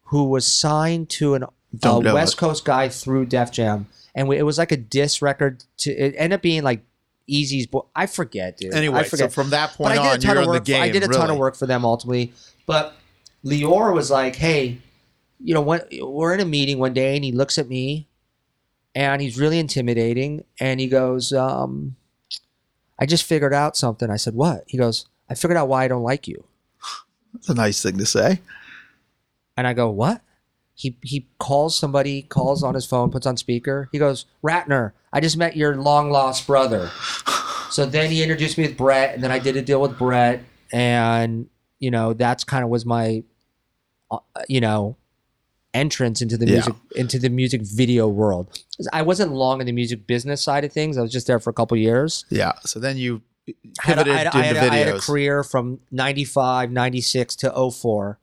[0.04, 2.36] who was signed to an uh, West it.
[2.38, 5.64] Coast guy through Def Jam, and we, it was like a diss record.
[5.78, 6.82] To it ended up being like
[7.26, 7.66] Easy's.
[7.66, 8.74] Bo- I forget, dude.
[8.74, 10.82] Anyway, I so from that point on, you're in the game.
[10.82, 12.32] I did a ton of work for them ultimately,
[12.66, 12.94] but
[13.44, 14.78] Lyor was like, "Hey,
[15.40, 15.88] you know what?
[16.00, 18.08] We're in a meeting one day, and he looks at me,
[18.94, 21.96] and he's really intimidating, and he goes." um
[22.98, 24.10] I just figured out something.
[24.10, 24.64] I said, What?
[24.66, 26.44] He goes, I figured out why I don't like you.
[27.32, 28.40] That's a nice thing to say.
[29.56, 30.22] And I go, What?
[30.78, 33.88] He he calls somebody, calls on his phone, puts on speaker.
[33.92, 36.90] He goes, Ratner, I just met your long lost brother.
[37.70, 40.42] so then he introduced me with Brett, and then I did a deal with Brett,
[40.72, 43.24] and you know, that's kind of was my
[44.10, 44.96] uh, you know,
[45.74, 46.52] entrance into the Yeah.
[46.52, 48.62] music into the music video world.
[48.92, 50.98] I wasn't long in the music business side of things.
[50.98, 52.26] I was just there for a couple years.
[52.28, 52.52] Yeah.
[52.66, 53.52] So then you I
[53.86, 57.70] had, pivoted I had, into I had, I had a career from 95, 96 to
[57.70, 58.18] 04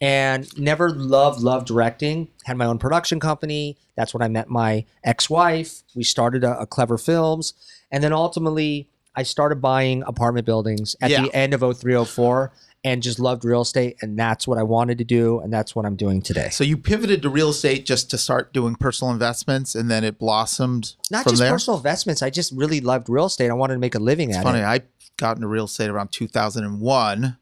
[0.00, 2.28] and never loved, loved directing.
[2.44, 3.76] Had my own production company.
[3.96, 5.82] That's when I met my ex-wife.
[5.94, 7.54] We started a, a Clever Films.
[7.90, 11.22] And then ultimately I started buying apartment buildings at Yeah.
[11.22, 12.52] the end of 03, 04
[12.84, 13.96] and just loved real estate.
[14.02, 15.40] And that's what I wanted to do.
[15.40, 16.50] And that's what I'm doing today.
[16.50, 20.18] so you pivoted to real estate just to start doing personal investments, and then it
[20.18, 21.50] blossomed Not just there.
[21.50, 22.22] personal investments.
[22.22, 23.50] I just really loved real estate.
[23.50, 24.58] I wanted to make a living It's at funny.
[24.60, 24.64] it.
[24.64, 24.82] I
[25.16, 27.36] got into real estate around 2001,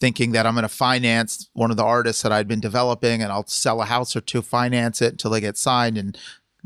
[0.00, 3.32] thinking that I'm going to finance one of the artists that I'd been developing, and
[3.32, 5.96] I'll sell a house or two, finance it until they get signed.
[5.96, 6.18] And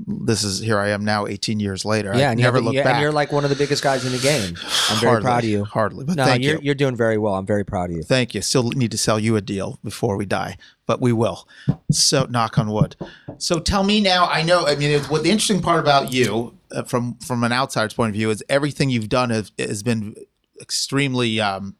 [0.06, 2.12] this is here I am now, 18 years later.
[2.16, 2.94] Yeah, I and, never look yeah, back.
[2.94, 4.56] and you're like one of the biggest guys in the game.
[4.88, 5.64] I'm very hardly, proud of you.
[5.64, 6.60] Hardly, but No, thank you're you.
[6.62, 7.34] you're doing very well.
[7.34, 8.02] I'm very proud of you.
[8.02, 8.42] Thank you.
[8.42, 11.46] Still need to sell you a deal before we die, but we will.
[11.92, 12.96] So, knock on wood.
[13.38, 14.26] So, tell me now.
[14.26, 14.66] I know.
[14.66, 18.14] I mean, what the interesting part about you, uh, from from an outsider's point of
[18.14, 20.16] view, is everything you've done has, has been
[20.60, 21.76] extremely, um,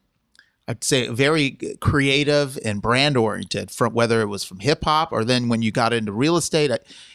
[0.70, 5.24] I'd say very creative and brand oriented from whether it was from hip hop or
[5.24, 6.70] then when you got into real estate,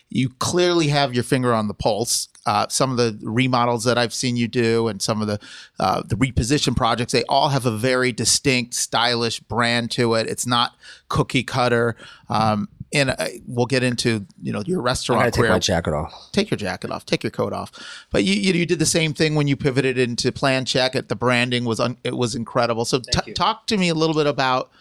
[0.10, 2.28] you clearly have your finger on the pulse.
[2.46, 5.40] Uh, some of the remodels that I've seen you do and some of the
[5.80, 10.28] uh, the reposition projects, they all have a very distinct, stylish brand to it.
[10.28, 10.76] It's not
[11.08, 11.96] cookie cutter.
[12.28, 15.94] Um, and uh, we'll get into you know your restaurant I take career my jacket
[15.94, 16.30] off.
[16.32, 17.72] take your jacket off, take your coat off.
[18.12, 20.96] But you you, you did the same thing when you pivoted into Plan Check.
[20.96, 22.86] At the branding was un, it was incredible.
[22.86, 24.72] So t- talk to me a little bit about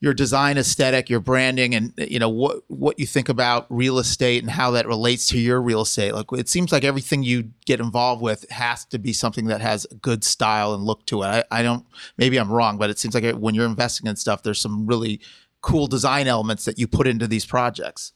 [0.00, 4.42] your design aesthetic, your branding, and you know what what you think about real estate
[4.42, 6.12] and how that relates to your real estate.
[6.14, 9.86] Like it seems like everything you get involved with has to be something that has
[9.90, 11.26] a good style and look to it.
[11.26, 11.86] I, I don't
[12.18, 15.20] maybe I'm wrong, but it seems like when you're investing in stuff, there's some really
[15.60, 18.12] cool design elements that you put into these projects.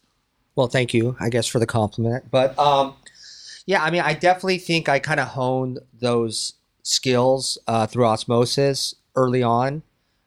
[0.55, 2.31] Well, thank you, I guess, for the compliment.
[2.31, 2.95] But um,
[3.67, 8.95] yeah, I mean, I definitely think I kind of honed those skills uh, through osmosis
[9.15, 9.83] early on.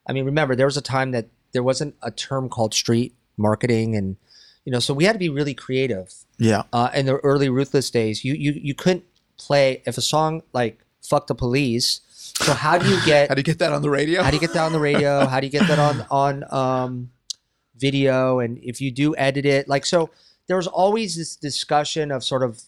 [0.07, 3.95] I mean, remember, there was a time that there wasn't a term called street marketing,
[3.95, 4.17] and
[4.65, 6.13] you know, so we had to be really creative.
[6.37, 6.63] Yeah.
[6.73, 9.05] Uh, in the early Ruthless days, you you you couldn't
[9.37, 12.01] play if a song like "Fuck the Police."
[12.35, 14.23] So how do you get How do you get that on the radio?
[14.23, 15.25] how do you get that on the radio?
[15.27, 17.11] How do you get that on on um,
[17.77, 18.39] video?
[18.39, 20.09] And if you do edit it, like so,
[20.47, 22.61] there was always this discussion of sort of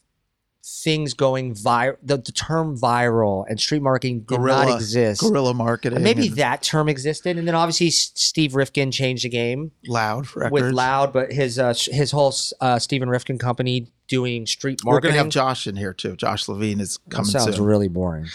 [0.68, 1.96] things going viral.
[2.02, 5.22] The, the term viral and street marketing did Guerrilla- not exist.
[5.22, 6.02] guerrilla marketing.
[6.02, 10.52] Maybe and that term existed, and then obviously Steve Rifkin changed the game loud records.
[10.52, 15.10] with Loud, but his uh, his whole uh, Stephen Rifkin company doing street marketing.
[15.10, 16.16] We're gonna have Josh in here too.
[16.16, 17.66] Josh Levine is That coming sounds soon.
[17.66, 18.28] really boring.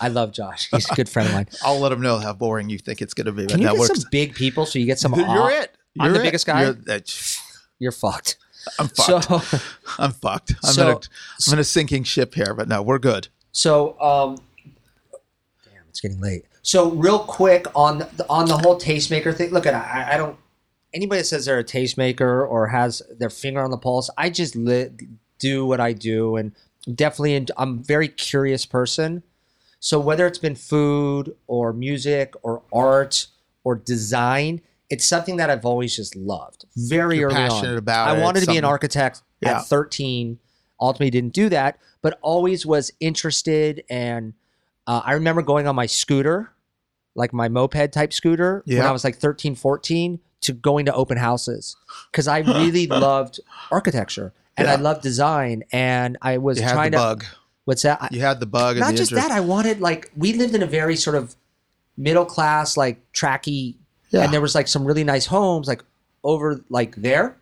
[0.00, 0.68] I love Josh.
[0.70, 1.48] He's a good friend of mine.
[1.64, 3.46] I'll let him know how boring you think it's gonna be.
[3.46, 4.00] Can you that get works.
[4.00, 5.14] some big people so you get some?
[5.16, 5.46] You're awe?
[5.48, 5.76] it.
[6.00, 6.24] I'm You're the it.
[6.24, 6.62] biggest guy?
[6.62, 7.38] You're- that-
[7.78, 8.38] You're fucked.
[8.78, 9.24] I'm fucked.
[9.24, 9.60] So,
[9.98, 10.54] I'm fucked.
[10.64, 11.00] I'm So- in a,
[11.48, 13.28] I'm in a sinking ship here, but no, we're good.
[13.52, 14.36] so, um,
[15.64, 16.44] damn, it's getting late.
[16.62, 19.50] So, real quick on the, on the whole tastemaker thing.
[19.50, 20.36] Look at I, I don't
[20.94, 24.08] anybody that says they're a tastemaker or has their finger on the pulse.
[24.16, 24.90] I just li-
[25.38, 26.52] do what I do, and
[26.94, 29.22] definitely, en- I'm a very curious person.
[29.80, 33.26] So whether it's been food or music or art
[33.64, 34.62] or design,
[34.94, 36.64] it's something that I've always just loved.
[36.76, 37.78] Very You're early passionate on.
[37.78, 38.22] about I it.
[38.22, 39.58] wanted to be an architect Yeah.
[39.58, 40.38] at 13.
[40.80, 43.84] Ultimately, didn't do that, but always was interested.
[43.90, 44.34] And
[44.86, 46.50] uh, I remember going on my scooter,
[47.14, 51.16] like my moped type scooter, when I was like 13, 14, to going to open
[51.16, 51.76] houses
[52.10, 55.62] because I really loved architecture and I loved design.
[55.72, 56.62] And I was trying to.
[56.62, 57.02] You had trying the to.
[57.02, 57.24] bug.
[57.64, 58.12] What's that?
[58.12, 58.76] You had the bug.
[58.76, 59.28] and not the just interest.
[59.28, 61.34] that i wanted like we lived in a very sort of
[61.96, 63.76] middle class like tracky
[64.14, 64.24] Yeah.
[64.24, 65.82] and there was like some really nice homes like
[66.22, 67.36] over like there.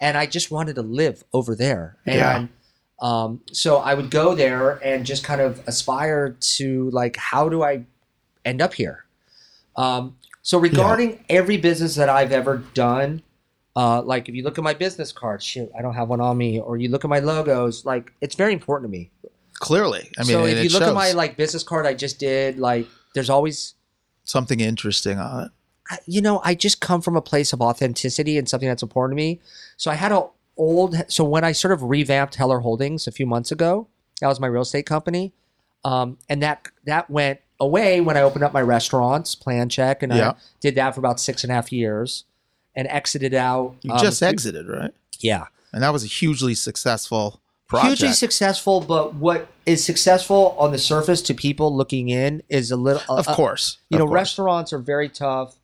[0.00, 1.96] And i just wanted to live over there.
[2.06, 2.36] Yeah.
[2.36, 2.48] and
[3.00, 7.62] um, so i would go there and just kind of aspire to like how do
[7.62, 7.84] i
[8.44, 9.04] end up here?
[9.76, 13.22] Um, so regarding every business that i've ever done
[13.74, 16.36] uh, like if you look at my business card shit i don't have one on
[16.36, 16.60] me.
[16.60, 19.10] Or you look at my logos like it's very important to me.
[19.54, 22.58] Clearly, I mean, so if you look at my like business card I just did,
[22.58, 23.74] like there's always
[24.24, 25.50] something interesting on it.
[26.06, 29.22] You know, I just come from a place of authenticity and something that's important to
[29.22, 29.40] me.
[29.76, 33.26] So I had a old so when I sort of revamped Heller Holdings a few
[33.26, 33.88] months ago,
[34.20, 35.32] that was my real estate company.
[35.84, 40.12] Um, and that that went away when I opened up my restaurants, plan check, and
[40.12, 40.30] Yeah.
[40.30, 42.24] I did that for about six and a half years
[42.74, 43.76] and exited out.
[43.82, 44.92] You um, just exited, right?
[45.20, 45.46] Yeah.
[45.72, 48.00] And that was a hugely successful project.
[48.00, 52.76] Hugely successful, but what is successful on the surface to people looking in is a
[52.76, 53.78] little of uh, course.
[53.88, 54.14] you of know course.
[54.14, 55.56] restaurants are very tough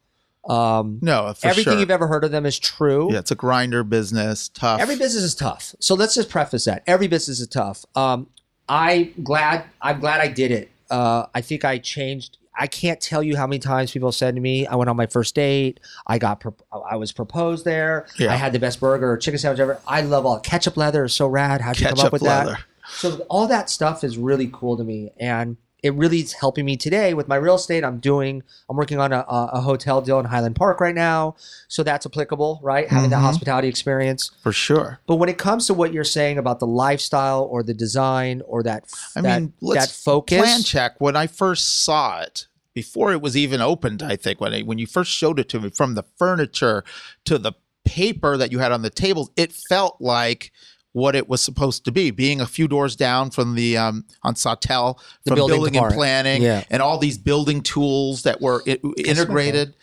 [0.49, 1.81] um, No, for everything sure.
[1.81, 3.13] you've ever heard of them is true.
[3.13, 4.81] Yeah, it's a grinder business, tough.
[4.81, 5.75] every business is tough.
[5.81, 6.83] So let's just preface that.
[6.87, 7.85] Every business is tough.
[7.95, 8.29] Um,
[8.71, 10.71] i glad i'm glad i did it.
[10.91, 14.43] Uh, i think i changed i can't tell you how many times people said to
[14.43, 16.55] me i went on my first date i got pro-
[16.87, 18.31] i was proposed there Yeah.
[18.31, 19.81] i had the best burger or chicken sandwich ever.
[19.87, 21.63] I love all ketchup leather is so rad.
[21.63, 22.51] How'd you come up with leather.
[22.53, 25.13] that so all that stuff is really cool to me.
[25.19, 28.99] And it really is helping me today with my real estate i'm doing i'm working
[28.99, 31.35] on a, a hotel deal in highland park right now
[31.69, 33.23] so that's applicable right having that Mhm.
[33.23, 34.99] hospitality experience for sure.
[35.07, 38.63] but when it comes to what you're saying about the lifestyle or the design or
[38.63, 41.01] that I that, mean, let's that focus Plan check.
[41.01, 44.79] When I first saw it, before it was even opened, I think when I, when
[44.79, 46.85] you first showed it to me, from the furniture
[47.25, 47.53] to the
[47.85, 50.53] paper that you had on the tables, it felt like
[50.93, 52.11] what it was supposed to be.
[52.11, 55.95] Being a few doors down from the um, on Sawtell The from building building and
[55.95, 56.65] planning, Yeah.
[56.71, 58.63] and all these building tools that were
[58.97, 59.75] integrated.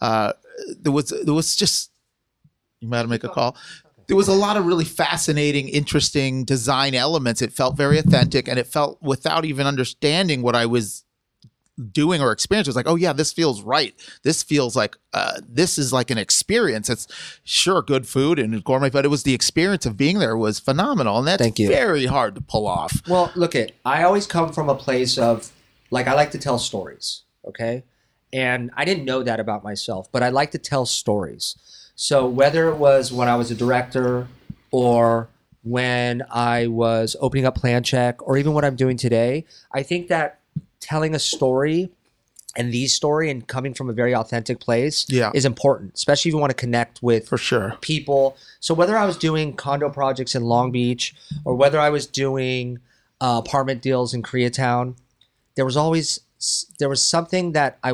[0.00, 0.32] Uh,
[0.80, 1.90] there was there was just
[2.80, 3.56] you might make a call.
[4.08, 7.40] There was a lot of really fascinating, interesting design elements.
[7.40, 11.04] It felt very authentic, and it felt without even understanding what I was
[11.90, 13.94] doing or experience was like, oh yeah, this feels right.
[14.22, 16.90] This feels like uh, this is like an experience.
[16.90, 17.06] It's
[17.44, 21.18] sure good food and gourmet, but it was the experience of being there was phenomenal,
[21.18, 21.68] and that's Thank you.
[21.68, 23.02] very hard to pull off.
[23.08, 25.50] Well, look at I always come from a place of
[25.90, 27.84] like I like to tell stories, okay?
[28.32, 31.56] And I didn't know that about myself, but I like to tell stories.
[31.94, 34.26] So whether it was when I was a director
[34.70, 35.28] or
[35.62, 40.08] when I was opening up Plan Check or even what I'm doing today, I think
[40.08, 40.40] that
[40.82, 41.90] telling a story
[42.54, 45.30] and the story and coming from a very authentic place Yeah.
[45.34, 47.78] is important, especially if you want to connect with For sure.
[47.80, 48.36] people.
[48.60, 51.14] So whether I was doing condo projects in Long Beach
[51.46, 52.78] or whether I was doing
[53.22, 54.96] uh, apartment deals in Koreatown,
[55.54, 56.20] there was always
[56.78, 57.92] there was something that I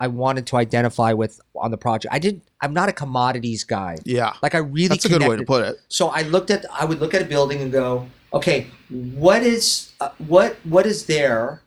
[0.00, 2.12] I wanted to identify with on the project.
[2.12, 2.42] I didn't.
[2.60, 3.96] I'm not a commodities guy.
[4.04, 4.32] Yeah.
[4.42, 5.76] Like I really That's a good way to put it.
[5.88, 9.92] so I looked at I would look at a building and go, okay, what is
[10.00, 11.62] uh, what what is there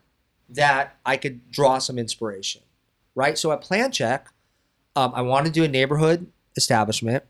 [0.48, 2.62] that I could draw some inspiration,
[3.14, 3.36] right?
[3.36, 4.28] So at Plan Check,
[4.96, 6.26] um, I wanted to do a neighborhood
[6.56, 7.24] establishment.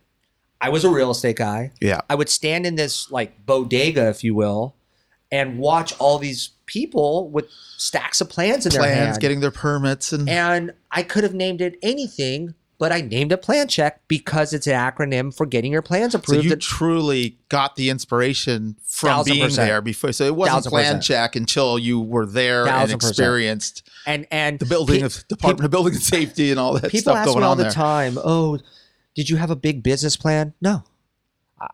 [0.60, 1.72] I was a real estate guy.
[1.80, 2.00] Yeah.
[2.10, 4.74] I would stand in this like bodega, if you will,
[5.30, 9.20] and watch all these people with stacks of plans in their Plans, hand.
[9.20, 13.43] getting their permits, and, And I could have named it anything, but I named it
[13.43, 16.45] Plan Check because it's an acronym for getting your plans approved.
[16.45, 19.68] so you truly got the inspiration from being percent.
[19.68, 20.12] there before.
[20.12, 21.03] So it wasn't plan percent.
[21.03, 23.03] check until you were there and percent.
[23.03, 26.79] experienced and and the building pe- of Department of Building and Safety and all that
[26.81, 26.93] stuff.
[26.93, 27.72] people ask me all the there.
[27.72, 28.59] time, "Oh,
[29.14, 30.85] did you have a big business plan?" No,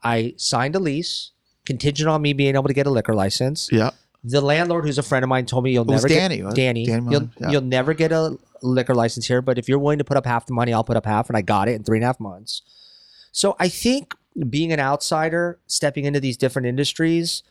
[0.03, 1.31] I signed a lease
[1.67, 3.69] contingent on me being able to get a liquor license.
[3.73, 3.91] Yeah.
[4.27, 6.57] The landlord, who's a friend of mine, told me you'll never Danny, get wasn't?
[6.57, 6.87] Danny.
[6.87, 7.51] Danny you'll, yeah.
[7.51, 10.47] you'll never get a liquor license here, but if you're willing to put up half
[10.47, 12.19] the money, I'll put up half, and I got it in three and a half
[12.19, 12.63] months.
[13.33, 14.15] So I think
[14.49, 17.43] being an outsider, stepping into these different industries,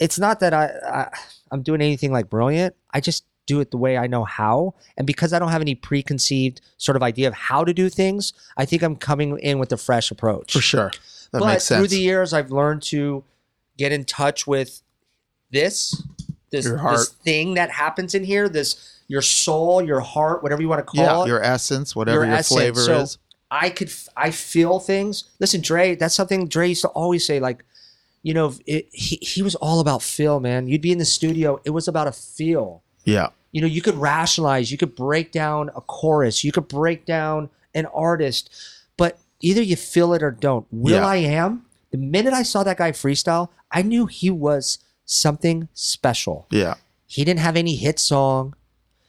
[0.00, 1.18] it's not that I, I
[1.50, 2.74] I'm doing anything like brilliant.
[2.92, 5.76] I just do it the way I know how, and because I don't have any
[5.76, 9.72] preconceived sort of idea of how to do things, I think I'm coming in with
[9.72, 10.90] a fresh approach For sure.
[11.32, 11.78] That but makes sense.
[11.78, 13.22] through the years, I've learned to
[13.76, 14.82] get in touch with
[15.50, 16.02] this,
[16.50, 18.48] this, Your this thing that happens in here.
[18.48, 21.28] This your soul, your heart, whatever you want to call yeah, it.
[21.28, 22.48] your essence, whatever your, essence.
[22.48, 23.18] flavor So, is.
[23.50, 25.24] I could, I feel things.
[25.40, 27.40] Listen, Dre, that's something Dre used to always say.
[27.40, 27.64] Like,
[28.22, 30.68] you know, it, he he was all about feel, man.
[30.68, 33.28] You'd be in the studio, it was about a feel Yeah.
[33.52, 37.48] you know you could rationalize you could break down a chorus you could break down
[37.74, 38.50] an artist
[38.98, 41.06] but either you feel it or don't will Yeah.
[41.06, 44.78] i am the minute i saw that guy freestyle i knew he was
[45.10, 46.74] something special Yeah.
[47.06, 48.54] he didn't have any hit song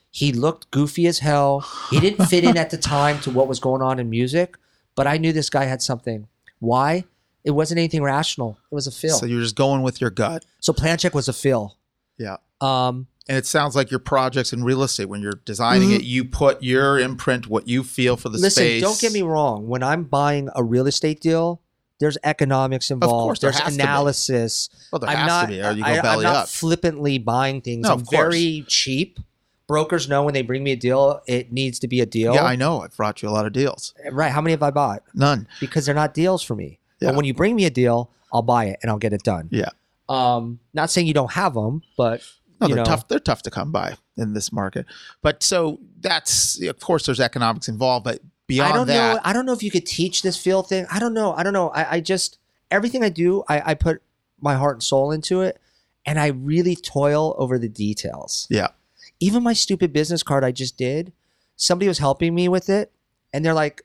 [0.09, 3.59] he looked goofy as hell he didn't fit in at the time to what was
[3.59, 4.55] going on in music
[4.95, 6.27] but i knew this guy had something
[6.59, 7.03] why
[7.43, 10.45] it wasn't anything rational it was a feel So you're just going with your gut.
[10.61, 11.77] so Plan Check was a feel
[12.17, 12.37] Yeah.
[12.61, 16.25] um And it sounds like your projects in real estate, when you're designing it, you
[16.25, 18.43] put your imprint, what you feel for the Mm-hmm.
[18.45, 18.81] Listen, space.
[18.81, 19.67] don't get me wrong.
[19.67, 21.61] When I'm buying a real estate deal,
[21.99, 23.23] there's economics involved.
[23.25, 23.83] course, there there's has to be.
[23.83, 24.69] analysis.
[24.91, 26.47] Well, there I'm has not, to be, or you go I, belly not up.
[26.49, 27.83] flippantly buying things.
[27.83, 29.19] No, I'm of very cheap.
[29.67, 32.33] Brokers know when they bring me a deal, it needs to be a deal.
[32.33, 32.81] Yeah, I know.
[32.81, 33.93] I've brought you a lot of deals.
[34.11, 34.31] right.
[34.31, 35.03] How many have I bought?
[35.13, 35.47] None.
[35.59, 36.79] Because they're not deals for me.
[36.99, 37.09] Yeah.
[37.09, 39.47] But when you bring me a deal, I'll buy it and I'll get it done.
[39.51, 39.69] Yeah.
[40.07, 42.23] Um, not saying you don't have them, but
[42.59, 43.07] No, they're know, tough.
[43.07, 44.87] They're tough to come by in this market.
[45.21, 49.19] But so that's of course there's economics involved, but beyond I don't that, know.
[49.23, 50.85] I don't know if you could teach this feel thing.
[50.91, 51.33] I don't know.
[51.33, 51.69] I don't know.
[51.69, 52.37] I, I just
[52.69, 54.01] everything I do, I, I put
[54.41, 55.57] my heart and soul into it,
[56.05, 58.45] and I really toil over the details.
[58.49, 58.67] yeah,
[59.21, 61.13] Even my stupid business card I just did,
[61.55, 62.91] somebody was helping me with it,
[63.33, 63.83] and they're like,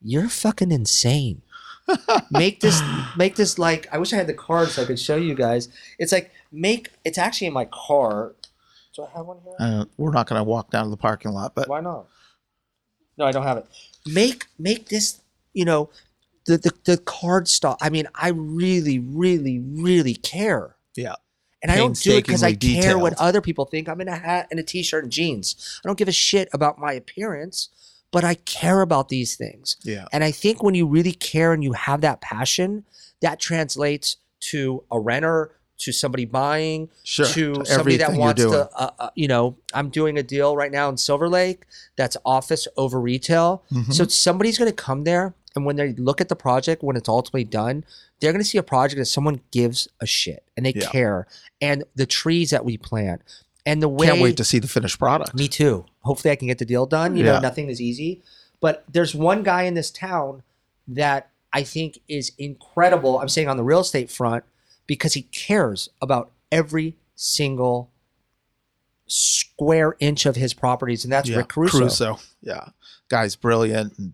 [0.00, 1.42] "You're fucking insane."
[2.30, 2.82] make this
[3.16, 5.70] make this like I wish I had the card so I could show you guys.
[5.98, 8.34] It's like make it's actually in my car.
[8.94, 9.54] Do I have one here?
[9.58, 12.06] uh, we're not going to walk down to the parking lot, but Why not?
[13.18, 13.66] No, I don't have it.
[14.06, 15.20] Make make this,
[15.52, 15.90] you know,
[16.46, 17.76] the the, the card stuff.
[17.80, 20.76] I mean, I really, really, really care.
[20.96, 21.16] yeah,
[21.62, 23.88] And I don't do it because I Painstakingly care what other people think.
[23.88, 25.80] I'm in a hat and a t-shirt and jeans.
[25.84, 27.68] I don't give a shit about my appearance,
[28.10, 29.76] but I care about these things.
[29.82, 32.84] yeah, And I think when you really care and you have that passion,
[33.20, 37.26] that translates to a renter, to somebody buying, sure.
[37.26, 40.72] to To somebody that wants to, uh, uh, you know, I'm doing a deal right
[40.72, 41.64] now in Silver Lake
[41.96, 43.62] that's office over retail.
[43.72, 43.92] Mhm.
[43.92, 47.08] So somebody's going to come there, and when they look at the project, when it's
[47.08, 47.84] ultimately done,
[48.20, 50.88] they're going to see a project that someone gives a shit and they Yeah.
[50.88, 51.26] care,
[51.60, 53.22] and the trees that we plant,
[53.64, 54.08] and the way.
[54.08, 55.34] Can't wait to see the finished product.
[55.34, 55.84] Me too.
[56.00, 57.16] Hopefully, I can get the deal done.
[57.16, 57.34] You Yeah.
[57.34, 58.22] know, nothing is easy.
[58.60, 60.42] But there's one guy in this town
[60.88, 63.20] that I think is incredible.
[63.20, 64.42] I'm saying on the real estate front
[64.88, 67.92] because he cares about every single
[69.06, 71.78] square inch of his properties, and that's Yeah, Rick Caruso.
[71.78, 72.18] Caruso.
[72.42, 72.68] Yeah,
[73.08, 73.96] guy's brilliant.
[73.98, 74.12] And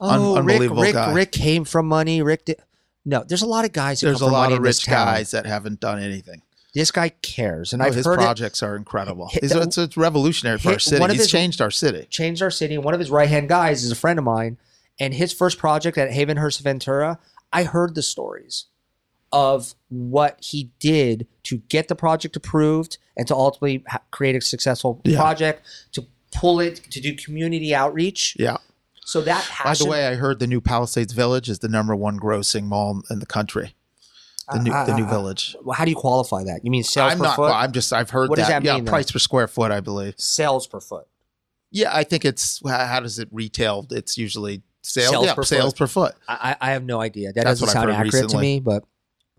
[0.00, 1.12] Oh, Un- unbelievable Rick, Rick, guy.
[1.12, 2.20] Rick came from money.
[2.20, 2.56] Rick did.
[3.04, 4.00] No, there's a lot of guys.
[4.00, 6.42] That there's a lot of rich guys that haven't done anything.
[6.74, 9.28] This guy cares, and Oh, I've his heard it projects are incredible.
[9.30, 11.00] Hit the- it's, it's revolutionary for our city.
[11.00, 12.06] one of He's his- changed our city.
[12.10, 12.74] changed our city.
[12.74, 14.58] And one of his right hand guys is a friend of mine,
[14.98, 17.20] and his first project at Havenhurst Ventura,
[17.52, 18.64] I heard the stories
[19.34, 24.40] of what he did to get the project approved and to ultimately ha- create a
[24.40, 25.18] successful Yeah.
[25.18, 28.36] project, to pull it, to do community outreach.
[28.38, 28.56] Yeah.
[29.04, 32.18] So that By the way, I heard the new Palisades Village is the number one
[32.18, 33.74] grossing mall in the country.
[34.52, 35.56] The new, Uh, the new uh, uh, village.
[35.62, 36.60] well, how do you qualify that?
[36.64, 37.36] You mean sales I'm per not.
[37.36, 37.50] foot?
[37.52, 37.92] I'm just.
[37.92, 38.62] I've heard What does that.
[38.62, 38.90] that yeah, mean, though?
[38.90, 40.14] price per square foot, I believe.
[40.18, 41.06] sales per foot.
[41.70, 42.60] Yeah, I think it's.
[42.66, 43.86] How, does it retail?
[43.90, 45.10] It's usually sales.
[45.10, 45.78] Sales yeah, per sales foot.
[45.78, 46.14] per foot.
[46.28, 47.32] I, I have no idea.
[47.32, 48.84] That That's doesn't sound accurate to me, but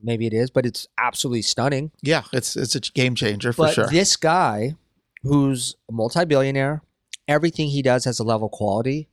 [0.05, 0.49] maybe it is.
[0.49, 1.91] But it's absolutely stunning.
[2.01, 3.87] Yeah, it's it's a game changer for but sure.
[3.87, 4.75] this guy,
[5.23, 6.81] who's a multi-billionaire,
[7.27, 9.09] everything he does has a level of quality.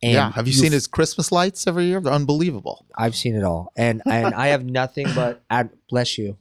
[0.00, 2.00] And yeah, have you seen his Christmas lights every year?
[2.00, 2.86] They're unbelievable.
[2.96, 6.38] I've seen it all, and and I have nothing but ad- bless you.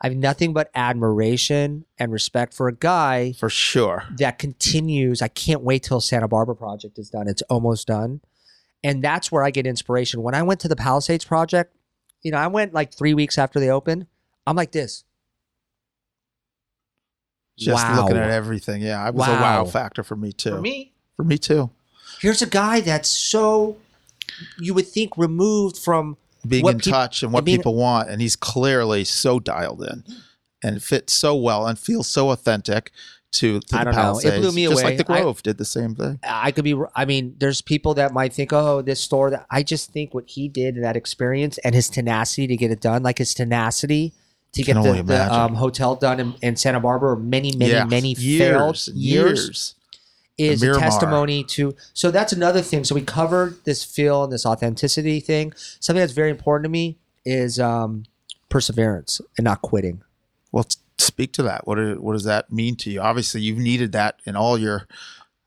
[0.00, 4.04] I have nothing but admiration and respect for a guy For sure.
[4.18, 5.20] that continues.
[5.22, 7.26] I can't wait till Santa Barbara project is done.
[7.26, 8.20] It's almost done.
[8.84, 10.22] And that's where I get inspiration.
[10.22, 11.74] When I went to the Palisades project,
[12.22, 14.06] you know, I went like three weeks after they opened.
[14.46, 15.04] I'm like this.
[17.58, 18.02] Just Wow.
[18.02, 18.82] looking at everything.
[18.82, 19.40] Yeah, it was a Wow.
[19.40, 20.50] wow factor for me too.
[20.52, 21.70] For me, For me too.
[22.20, 23.76] here's a guy that's so
[24.58, 26.16] you would think removed from
[26.46, 30.04] Being in peop- touch and what being- people want, and he's clearly so dialed in,
[30.62, 32.92] and fits so well and feels so authentic
[33.30, 34.18] to, to I don't know.
[34.18, 34.82] It blew me Just away.
[34.82, 36.18] Just like the I- Grove did the same thing.
[36.22, 39.62] I could be I mean, there's people that might think, oh, this store that I
[39.62, 43.02] just think what he did in that experience and his tenacity to get it done,
[43.02, 44.14] like his tenacity
[44.52, 47.84] to Can get the, the um, hotel done in, in Santa Barbara, many, many, yeah,
[47.84, 49.74] many years, failed years, years.
[50.38, 51.74] is a testimony to.
[51.92, 52.84] So that's another thing.
[52.84, 55.52] So we covered this feel and this authenticity thing.
[55.80, 58.04] Something that's very important to me is um,
[58.48, 60.02] perseverance and not quitting.
[60.50, 60.64] Well,
[60.98, 61.66] speak to that.
[61.66, 63.00] What do- what does that mean to you?
[63.00, 64.86] Obviously, you've needed that in all your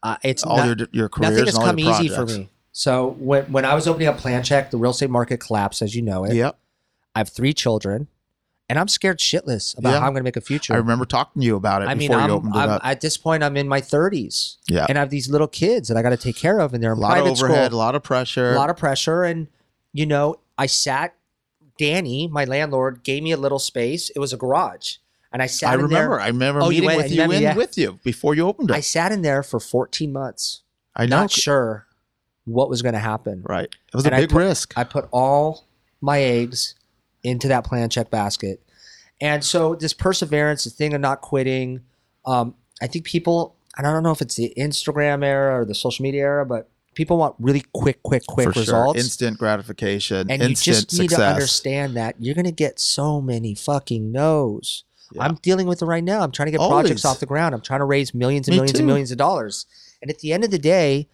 [0.04, 2.50] Uh, it's all not- your your careers nothing has come easy for me.
[2.72, 5.94] So when when I was opening up Plan Check, the real estate market collapsed, as
[5.96, 6.34] you know it.
[6.34, 6.58] Yep.
[7.14, 8.08] I have three children,
[8.70, 10.00] and I'm scared shitless about Yeah.
[10.00, 10.74] how I'm going to make a future.
[10.74, 12.82] I remember talking to you about it I mean, before I'm, you opened I'm up.
[12.86, 14.86] at this point, I'm in my 30s, yeah.
[14.88, 16.94] and I have these little kids that I got to take care of, and they're
[16.94, 18.54] a in lot of overhead, school, a lot of pressure.
[18.54, 19.48] a lot of pressure, and
[19.94, 21.14] you know, I sat.
[21.78, 24.10] Danny, my landlord, gave me a little space.
[24.12, 24.98] It was a garage,
[25.32, 25.70] and I sat.
[25.70, 26.20] I in there- remember.
[26.20, 27.56] I remember Oh, meeting went- with you in yeah.
[27.56, 28.76] with you before you opened it.
[28.76, 30.62] I sat in there for 14 months,
[30.96, 31.18] I know.
[31.22, 31.88] not sure
[32.46, 33.44] what was going to happen.
[33.48, 33.66] Right.
[33.66, 34.74] It was And a I big put- risk.
[34.76, 35.66] I put all
[36.02, 36.76] my eggs
[37.24, 38.62] into that plan check basket.
[39.22, 41.82] And so this perseverance, the thing of not quitting,
[42.26, 45.76] um, I think people, and I don't know if it's the Instagram era or the
[45.76, 48.98] social media era, but people want really quick, quick, quick for results.
[48.98, 49.04] sure.
[49.06, 50.32] Instant gratification.
[50.32, 51.20] and you just need success.
[51.20, 54.84] to understand that you're going to get so many fucking no's.
[55.14, 55.24] Yeah.
[55.24, 56.22] I'm dealing with it right now.
[56.22, 56.84] I'm trying to get Always.
[56.84, 57.54] projects off the ground.
[57.56, 59.66] I'm trying to raise millions and Me millions and millions of dollars.
[60.02, 61.08] And at the end of the day,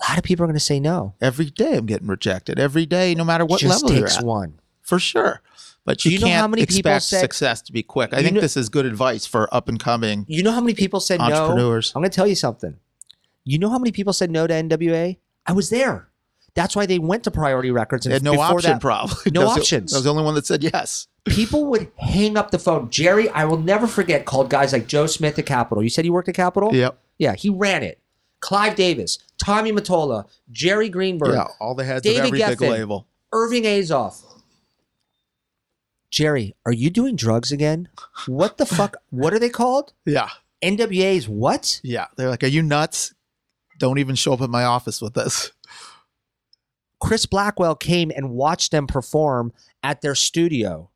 [0.00, 1.14] a lot of people are going to say no.
[1.20, 2.58] Every day I'm getting rejected.
[2.58, 4.24] Every day, no matter what Just level you're takes at.
[4.24, 4.60] one.
[4.82, 5.40] For sure.
[5.84, 8.12] But you, you know can't how many people expect said- success to be quick.
[8.12, 10.74] I think know- this is good advice for up and coming You know how many
[10.74, 11.26] people said no?
[11.26, 11.92] entrepreneurs.
[11.94, 12.76] I'm going to tell you something.
[13.44, 15.18] You know how many people said no to NWA?
[15.46, 16.08] I was there.
[16.54, 18.06] That's why they went to Priority Records.
[18.06, 19.32] They And had no option, that, probably.
[19.32, 19.92] No I was the- options.
[19.92, 21.08] I was the only one that said yes.
[21.24, 22.90] people would hang up the phone.
[22.90, 25.82] Jerry, I will never forget, called guys like Joe Smith at Capitol.
[25.82, 26.74] You said he worked at Capitol?
[26.74, 26.96] Yep.
[27.18, 28.00] Yeah, he ran it.
[28.40, 31.46] Clive Davis, Tommy Mottola, Jerry Greenberg, Yeah.
[31.60, 32.70] All the heads David of every big Geffen.
[32.70, 33.06] label.
[33.32, 34.22] Irving Azoff.
[36.10, 37.88] Jerry, are you doing drugs again?
[38.26, 38.96] What the fuck?
[39.10, 39.92] What are they called?
[40.04, 40.28] Yeah.
[40.62, 41.80] NWA's what?
[41.82, 42.06] Yeah.
[42.16, 43.14] They're like, Are you nuts?
[43.78, 45.50] Don't even show up at my office with this.
[47.04, 49.52] Chris Blackwell came and watched them perform
[49.82, 50.90] at their studio,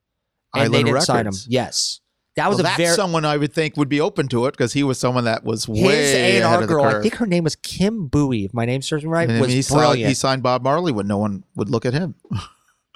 [0.54, 1.34] and they didn't sign him.
[1.46, 2.00] Yes,
[2.36, 4.52] that was Well, a that's very someone I would think would be open to it
[4.52, 6.84] because he was someone that was his way A and ahead R girl.
[6.84, 8.44] I think her name was Kim Bowie.
[8.46, 10.08] If my name serves me right, And was he, saw, brilliant.
[10.08, 12.14] he signed Bob Marley when no one would look at him.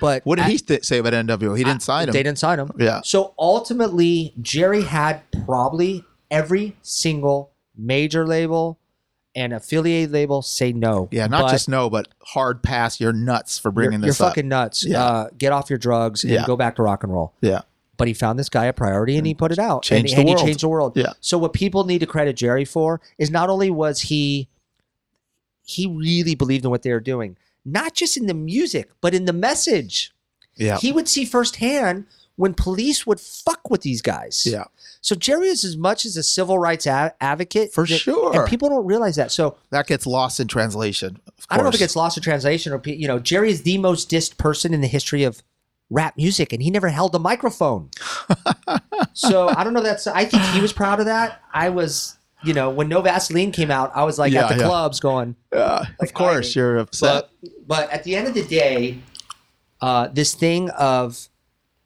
[0.00, 1.56] but What did at- he th- say about NWO?
[1.56, 2.12] He didn't sign him.
[2.12, 2.70] They didn't sign him.
[2.78, 3.00] Yeah.
[3.04, 8.78] So ultimately, Jerry had probably every single major label
[9.34, 11.08] and affiliate label say no.
[11.10, 13.00] Yeah, not But just no, but hard pass.
[13.00, 14.16] You're nuts for you're, bringing you're up.
[14.16, 14.84] fucking nuts.
[14.84, 15.02] Yeah.
[15.04, 16.46] Uh, get off your drugs and Yeah.
[16.46, 17.32] go back to rock and roll.
[17.40, 17.62] Yeah,
[17.96, 19.82] But he found this guy a priority and he put it out.
[19.82, 20.40] Changed and, the and world.
[20.40, 20.92] he changed the world.
[20.96, 21.12] Yeah.
[21.20, 24.48] So what people need to credit Jerry for is not only was he
[25.66, 29.24] he really believed in what they were doing, not just in the music, but in
[29.24, 30.12] the message.
[30.56, 30.78] yeah.
[30.78, 32.04] He would see firsthand
[32.36, 34.44] when police would fuck with these guys.
[34.44, 34.64] Yeah.
[35.00, 38.34] So Jerry is as much as a civil rights a- advocate For that- sure.
[38.40, 39.30] and people don't realize that.
[39.30, 41.20] So That gets lost in translation.
[41.26, 43.62] Of I don't know if it gets lost in translation or you know Jerry is
[43.62, 45.42] the most dissed person in the history of
[45.90, 47.90] rap music, and he never held a microphone.
[49.12, 49.82] so I don't know.
[49.82, 51.40] That's I think he was proud of that.
[51.52, 52.16] I was.
[52.42, 54.66] You know, when No Vaseline came out, I was like Yeah, at the yeah.
[54.68, 57.30] clubs going, Yeah, Like, of course, I- you're upset.
[57.40, 58.98] but but at the end of the day,
[59.80, 61.30] uh, this thing of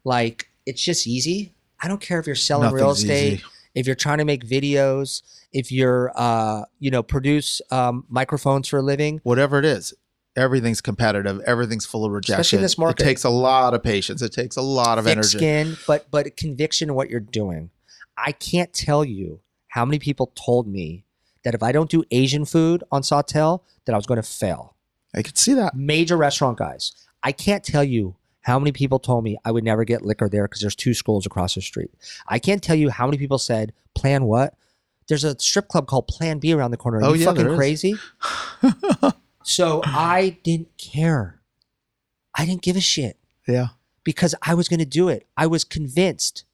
[0.08, 1.54] like it's just easy.
[1.80, 3.44] I don't care if you're selling real estate, easy.
[3.74, 8.78] if you're trying to make videos, if you're uh, you know produce um, microphones for
[8.78, 9.20] a living.
[9.22, 9.94] Whatever it is,
[10.34, 11.40] everything's competitive.
[11.46, 12.40] Everything's full of rejection.
[12.40, 13.02] Especially in this market.
[13.02, 14.22] It takes a lot of patience.
[14.22, 15.38] It takes a lot of thick energy.
[15.38, 17.70] skin, but but conviction in what you're doing.
[18.16, 21.04] I can't tell you how many people told me
[21.44, 24.74] that if I don't do Asian food on Sawtell, that I was going to fail.
[25.14, 25.76] I could see that.
[25.76, 26.92] Major restaurant guys.
[27.22, 28.16] I can't tell you
[28.48, 31.24] how many people told me I would never get liquor there because there's two schools
[31.26, 31.92] across the street.
[32.26, 34.54] I can't tell you how many people said, "Plan what?"
[35.06, 36.98] There's a strip club called Plan B around the corner.
[36.98, 37.94] Are Oh, you yeah, fucking crazy?
[39.42, 41.40] so I didn't care.
[42.34, 43.68] I didn't give a shit Yeah.
[44.04, 45.26] because I was going to do it.
[45.36, 46.44] I was convinced.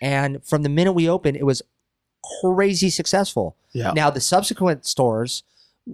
[0.00, 1.62] And from the minute we opened, it was
[2.42, 3.56] crazy successful.
[3.72, 3.92] Yeah.
[3.92, 5.44] Now, the subsequent stores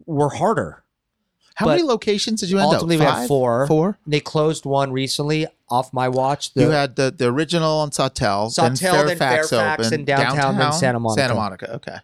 [0.06, 0.82] were harder.
[1.58, 3.00] How but many locations did you end Ultimately, up?
[3.00, 3.66] we had four.
[3.66, 3.98] Four.
[4.06, 6.54] They closed one recently off my watch.
[6.54, 10.04] The, you had the, the original on Sawtell, then Sawtell, then Fairfax, Fairfax, open, then
[10.04, 11.20] downtown, then Santa Monica.
[11.20, 11.74] Santa Monica.
[11.74, 11.96] Okay.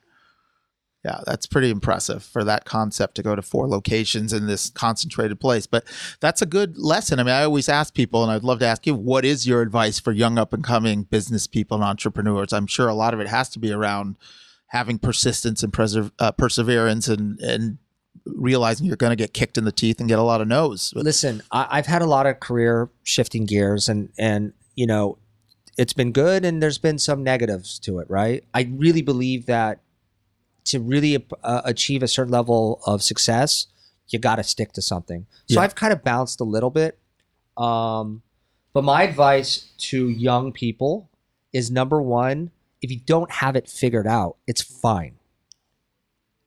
[1.04, 5.38] Yeah, that's pretty impressive for that concept to go to four locations in this concentrated
[5.38, 5.68] place.
[5.68, 5.84] But
[6.18, 7.20] that's a good lesson.
[7.20, 9.62] I mean, I always ask people, and I'd love to ask you, what is your
[9.62, 12.52] advice for young up and coming business people and entrepreneurs?
[12.52, 14.16] I'm sure a lot of it has to be around
[14.68, 17.78] having persistence and preser- uh, perseverance and and
[18.26, 20.92] realizing you're going to get kicked in the teeth and get a lot of no's.
[20.96, 25.18] Listen, I, I've had a lot of career shifting gears, and and you know,
[25.76, 28.08] it's been good, and there's been some negatives to it.
[28.08, 28.44] Right?
[28.54, 29.80] I really believe that
[30.66, 33.66] to really uh, achieve a certain level of success,
[34.08, 35.26] you got to stick to something.
[35.48, 35.60] So Yeah.
[35.60, 36.98] I've kind of bounced a little bit.
[37.56, 38.22] Um,
[38.72, 41.10] but my advice to young people
[41.52, 42.50] is number one:
[42.80, 45.16] if you don't have it figured out, it's fine.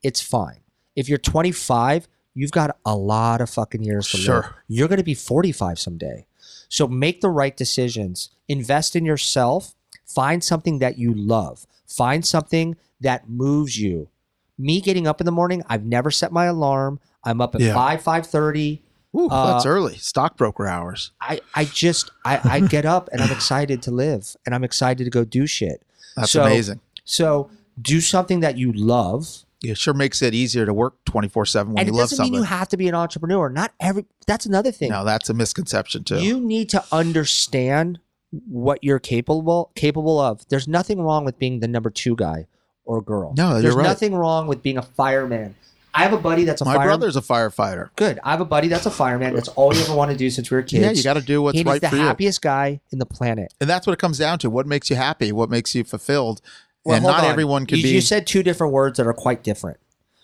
[0.03, 0.59] It's fine.
[0.97, 4.25] If you're 25, you've got a lot of fucking years to live.
[4.25, 4.55] Sure.
[4.67, 6.25] You're going to be 45 someday.
[6.67, 8.29] So make the right decisions.
[8.49, 9.73] Invest in yourself.
[10.05, 11.65] Find something that you love.
[11.87, 14.09] Find something that moves you.
[14.57, 16.99] Me getting up in the morning, I've never set my alarm.
[17.23, 17.73] I'm up at Yeah.
[17.73, 18.81] 5, 5.30.
[19.15, 19.97] Ooh, Uh, that's early.
[19.97, 21.11] Stockbroker hours.
[21.21, 25.03] I, I just, I, I get up and I'm excited to live and I'm excited
[25.03, 25.81] to go do shit.
[26.15, 26.81] That's So- amazing.
[27.05, 27.49] So
[27.81, 29.45] do something that you love.
[29.63, 32.23] It sure makes it easier to work 24 7 when and you it love doesn't
[32.23, 32.39] mean something.
[32.41, 33.49] you have to be an entrepreneur.
[33.49, 34.89] Not every, that's another thing.
[34.89, 36.19] no, that's a misconception too.
[36.19, 37.99] You need to understand
[38.47, 40.47] what you're capable capable of.
[40.49, 42.47] There's nothing wrong with being the number two guy
[42.85, 43.33] or girl.
[43.37, 43.83] No, There's right.
[43.83, 45.55] nothing wrong with being a fireman.
[45.93, 46.79] I have a buddy that's a fireman.
[46.79, 46.99] My fireman.
[46.99, 47.89] brother's a firefighter.
[47.95, 48.19] Good.
[48.23, 49.33] I have a buddy that's a fireman.
[49.33, 50.83] That's all you ever want to do since we were kids.
[50.83, 52.01] Yeah, you got to do what's He right the for you.
[52.03, 53.51] happiest guy in the planet.
[53.59, 54.49] And that's what it comes down to.
[54.51, 55.31] What makes you happy?
[55.31, 56.39] What makes you fulfilled?
[56.87, 57.29] Well, and not on.
[57.29, 57.89] everyone can you, be.
[57.89, 59.77] You said two different words that are quite different.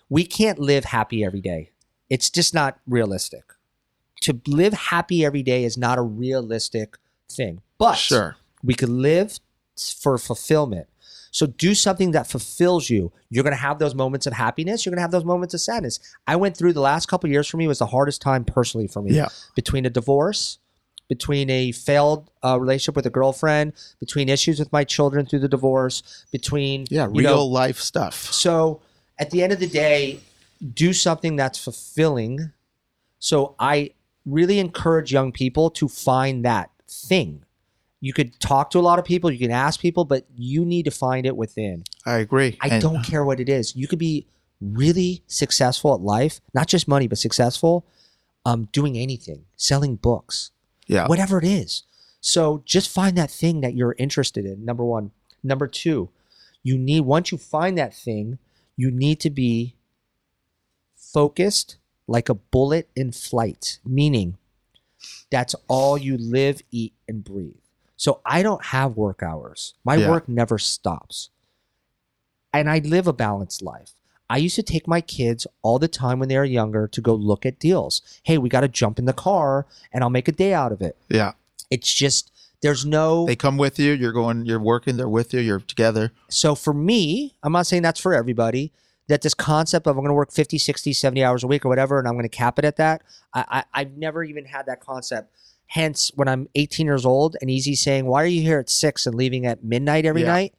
[0.09, 1.71] We can't live happy every day.
[2.09, 3.43] It's just not realistic.
[4.21, 6.97] To live happy every day is not a realistic
[7.29, 7.61] thing.
[7.77, 8.37] But sure.
[8.63, 9.39] we could live
[10.01, 10.87] for fulfillment.
[11.31, 13.11] So do something that fulfills you.
[13.29, 14.85] You're going to have those moments of happiness.
[14.85, 15.99] You're going to have those moments of sadness.
[16.27, 18.87] I went through the last couple of years for me was the hardest time personally
[18.87, 19.13] for me.
[19.13, 19.29] Yeah.
[19.55, 20.59] Between a divorce,
[21.09, 25.47] between a failed uh, relationship with a girlfriend, between issues with my children through the
[25.49, 27.07] divorce, between Yeah.
[27.07, 28.31] you Real know, life stuff.
[28.33, 28.81] so
[29.19, 30.19] at the end of the day,
[30.73, 32.51] do something that's fulfilling.
[33.19, 33.91] So I
[34.25, 37.43] really encourage young people to find that thing.
[37.99, 40.83] You could talk to a lot of people, you can ask people, but you need
[40.85, 41.83] to find it within.
[42.05, 42.57] I agree.
[42.61, 43.75] I And- don't care what it is.
[43.75, 44.25] You could be
[44.61, 47.85] really successful at life, not just money, but successful
[48.45, 50.51] um, doing anything, selling books,
[50.87, 51.07] Yeah.
[51.07, 51.83] whatever it is.
[52.21, 54.63] So just find that thing that you're interested in.
[54.65, 55.11] Number one.
[55.43, 56.09] Number two,
[56.63, 58.37] you need, once you find that thing,
[58.77, 59.75] you need to be
[60.95, 61.77] focused
[62.07, 64.37] like a bullet in flight, meaning
[65.29, 67.55] that's all you live, eat, and breathe.
[67.97, 69.73] So I don't have work hours.
[69.83, 70.09] My Yeah.
[70.09, 71.29] work never stops.
[72.53, 73.93] And I live a balanced life.
[74.33, 77.13] I used to take my kids all the time when they were younger to go
[77.13, 78.01] look at deals.
[78.23, 80.81] Hey, we got to jump in the car and I'll make a day out of
[80.81, 80.97] it.
[81.07, 81.33] yeah.
[81.69, 82.31] It's just,
[82.63, 83.25] there's no.
[83.27, 83.93] They come with you.
[83.93, 84.97] You're going, you're working.
[84.97, 85.39] They're with you.
[85.39, 86.11] You're together.
[86.29, 88.71] so for me, I'm not saying that's for everybody,
[89.07, 91.69] that this concept of I'm going to work 50, 60, 70 hours a week or
[91.69, 93.01] whatever, and I'm going to cap it at that,
[93.33, 95.31] I, I, I've never even had that concept.
[95.67, 99.05] Hence, when I'm 18 years old and Eazy saying, "Why are you here at six
[99.07, 100.27] and leaving at midnight every Yeah.
[100.27, 100.53] night?"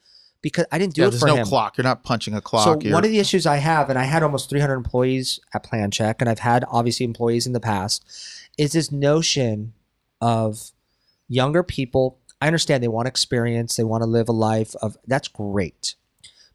[0.45, 1.47] Because I didn't do yeah, it there's for no him.
[1.47, 1.79] clock.
[1.79, 2.65] You're not punching a clock.
[2.65, 5.63] So You're- one of the issues I have, and I had almost 300 employees at
[5.65, 8.05] Plan Check, and I've had obviously employees in the past,
[8.59, 9.73] is this notion
[10.21, 10.71] of
[11.29, 12.19] younger people.
[12.43, 15.95] I understand they want experience, they want to live a life of that's great,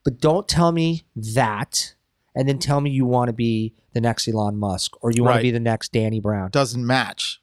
[0.06, 1.96] but don't tell me that,
[2.36, 5.34] and then tell me you want to be the next Elon Musk or you want
[5.34, 5.40] Right.
[5.40, 6.52] to be the next Danny Brown.
[6.52, 7.42] doesn't match.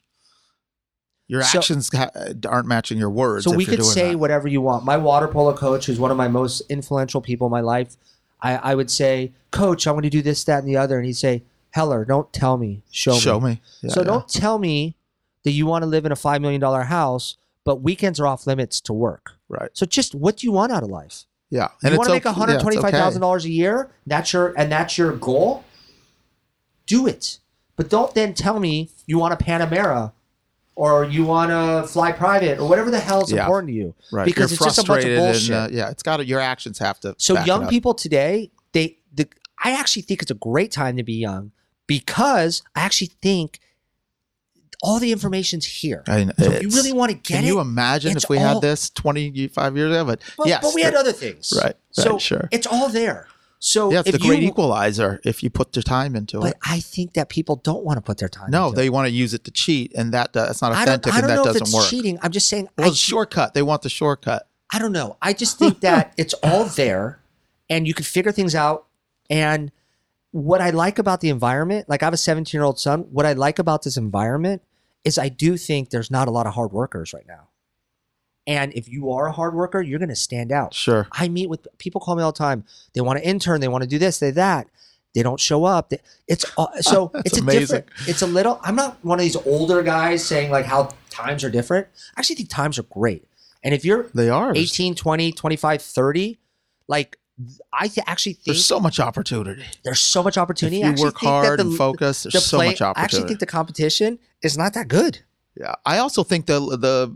[1.27, 3.43] Your So- actions ha- uh, aren't matching your words.
[3.45, 4.17] So we could say that.
[4.19, 4.85] whatever you want.
[4.85, 7.97] My water polo coach, who's one of my most influential people in my life,
[8.41, 10.97] I, I would say, Coach, I want to do this, that, and the other.
[10.97, 13.49] And he'd say, Heller, don't tell me, show, Show me.
[13.51, 13.61] me.
[13.81, 14.05] Yeah, so yeah.
[14.07, 14.95] don't tell me
[15.43, 18.79] that you want to live in a $5 million house, but weekends are off limits
[18.81, 19.33] to work.
[19.49, 19.69] Right.
[19.73, 21.25] So just what do you want out of life?
[21.49, 21.69] Yeah.
[21.83, 23.89] And you want to make okay- one hundred twenty-five thousand yeah, dollars a year.
[24.05, 25.63] That's your and that's your goal.
[26.85, 27.39] Do it,
[27.75, 30.11] but don't then tell me you want a Panamera,
[30.77, 33.39] or you want to fly private, or whatever the hell is Yeah.
[33.41, 33.95] important to you.
[34.11, 34.25] Right.
[34.25, 35.49] because You're it's just a bunch of bullshit.
[35.49, 37.15] And, uh, yeah, it's got to, your actions have to.
[37.17, 39.27] So young people today, they the
[39.63, 41.51] I actually think it's a great time to be young
[41.87, 43.59] because I actually think
[44.83, 46.03] all the information's here.
[46.07, 48.37] I know, So if you really want to get Can it, you imagine if we
[48.37, 50.05] all- had this 25 years ago?
[50.05, 50.61] But, but, yes.
[50.61, 51.51] but we had other things.
[51.59, 52.47] Right, So sure.
[52.51, 53.27] it's all there.
[53.59, 56.57] So yeah, it's the great you, equalizer if you put the time into But it.
[56.61, 58.51] But I think that people don't want to put their time.
[58.51, 58.93] No, they it.
[58.93, 60.95] want to use it to cheat, and that uh, that's not I don't.
[60.95, 61.87] authentic, I don't and that doesn't it's work.
[61.89, 62.19] cheating.
[62.21, 62.69] I'm just saying.
[62.77, 63.53] Well, I, shortcut.
[63.53, 64.47] They want the shortcut.
[64.71, 65.17] I don't know.
[65.21, 67.19] I just think that it's all there,
[67.69, 68.85] and you can figure things out.
[69.29, 69.71] And
[70.31, 73.01] what I like about the environment, like I have a 17 year old son.
[73.11, 74.61] What I like about this environment
[75.03, 77.47] is I do think there's not a lot of hard workers right now.
[78.47, 80.73] And if you are a hard worker, you're going to stand out.
[80.73, 81.07] Sure.
[81.11, 82.63] I meet with people call me all the time.
[82.93, 83.59] They want to intern.
[83.61, 84.67] They want to do this, they that.
[85.13, 85.89] They don't show up.
[85.89, 87.61] They- It's uh, all- so it's a amazing.
[87.61, 87.85] different.
[88.07, 88.59] It's a little.
[88.63, 91.87] I'm not one of these older guys saying like how times are different.
[92.15, 93.27] I actually think times are great.
[93.63, 94.55] And if you're They are.
[94.55, 96.39] 18, 20, 25, 30,
[96.87, 97.17] like
[97.73, 99.63] I th- actually think There's so much opportunity.
[99.83, 100.83] there's so much opportunity.
[100.83, 103.39] I you work hard the- and focus, there's the so play- much I actually think
[103.39, 105.19] the competition is not that good.
[105.85, 107.15] I also think the the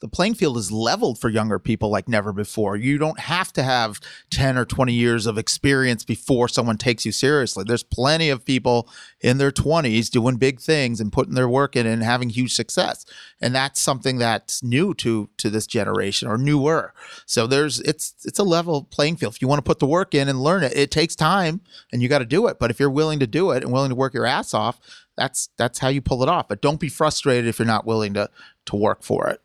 [0.00, 2.76] the playing field is leveled for younger people like never before.
[2.76, 4.00] You don't have to have
[4.30, 7.64] ten or twenty years of experience before someone takes you seriously.
[7.66, 8.88] There's plenty of people
[9.20, 13.04] in their twenties doing big things and putting their work in and having huge success,
[13.40, 16.94] and that's something that's new to to this generation or newer.
[17.26, 19.34] So there's it's it's a level playing field.
[19.34, 21.60] If you want to put the work in and learn it, it takes time
[21.92, 22.58] and you got to do it.
[22.58, 24.80] But if you're willing to do it and willing to work your ass off,
[25.16, 26.48] that's that's how you pull it off.
[26.48, 28.30] But don't be frustrated if you're not willing to
[28.66, 29.40] to work for it.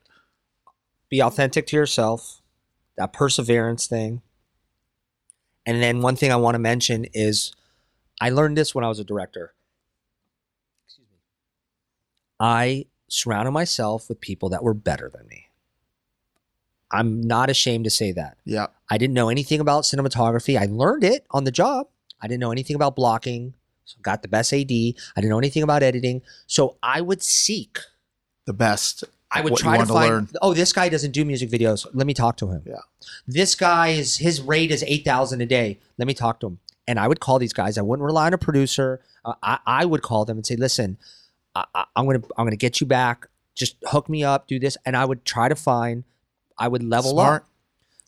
[1.10, 2.42] Be authentic to yourself.
[2.98, 4.22] That perseverance thing.
[5.66, 7.54] And then one thing I want to mention is
[8.20, 9.54] I learned this when I was a director.
[10.86, 11.18] Excuse me.
[12.40, 15.48] I surrounded myself with people that were better than me.
[16.92, 18.38] I'm not ashamed to say that.
[18.44, 18.68] Yeah.
[18.90, 20.60] I didn't know anything about cinematography.
[20.60, 21.88] I learned it on the job.
[22.22, 23.54] I didn't know anything about blocking.
[24.02, 24.72] Got the best AD.
[24.72, 26.22] I didn't know anything about editing.
[26.48, 27.80] So I would seek.
[28.46, 29.04] The best.
[29.32, 30.10] I would try to find.
[30.10, 30.30] learn.
[30.42, 31.88] oh, this guy doesn't do music videos.
[31.94, 32.64] Let me talk to him.
[32.66, 32.76] Yeah.
[33.28, 35.80] This guy is his rate is eight thousand a day.
[35.98, 36.60] Let me talk to him.
[36.88, 37.78] And I would call these guys.
[37.78, 39.00] I wouldn't rely on a producer.
[39.24, 40.98] Uh, I, I would call them and say, "Listen,
[41.56, 43.28] I, I, I'm gonna I'm gonna get you back.
[43.56, 44.48] Just hook me up.
[44.48, 46.04] Do this." And I would try to find.
[46.58, 47.44] I would level Smart.
[47.44, 47.48] up.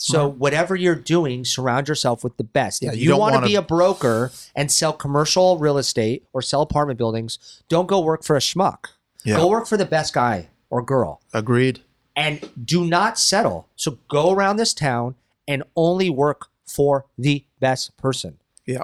[0.05, 2.81] So whatever you're doing, surround yourself with the best.
[2.83, 6.25] Yeah, if you you, want to wanna- be a broker and sell commercial real estate
[6.33, 8.87] or sell apartment buildings, don't go work for a schmuck.
[9.23, 9.37] Yeah.
[9.37, 11.79] Go work for the best guy or girl Agreed.
[12.17, 13.69] and do not settle.
[13.77, 15.15] So go around this town
[15.47, 18.39] and only work for the best person.
[18.65, 18.83] Yeah.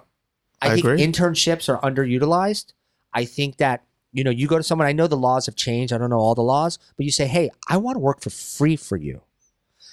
[0.62, 1.06] I, I think agree.
[1.06, 2.72] internships are underutilized.
[3.14, 4.88] I think that you know you go to someone.
[4.88, 5.92] I know the laws have changed.
[5.92, 8.30] I don't know all the laws, but you say, "Hey, I want to work for
[8.30, 9.22] free for you,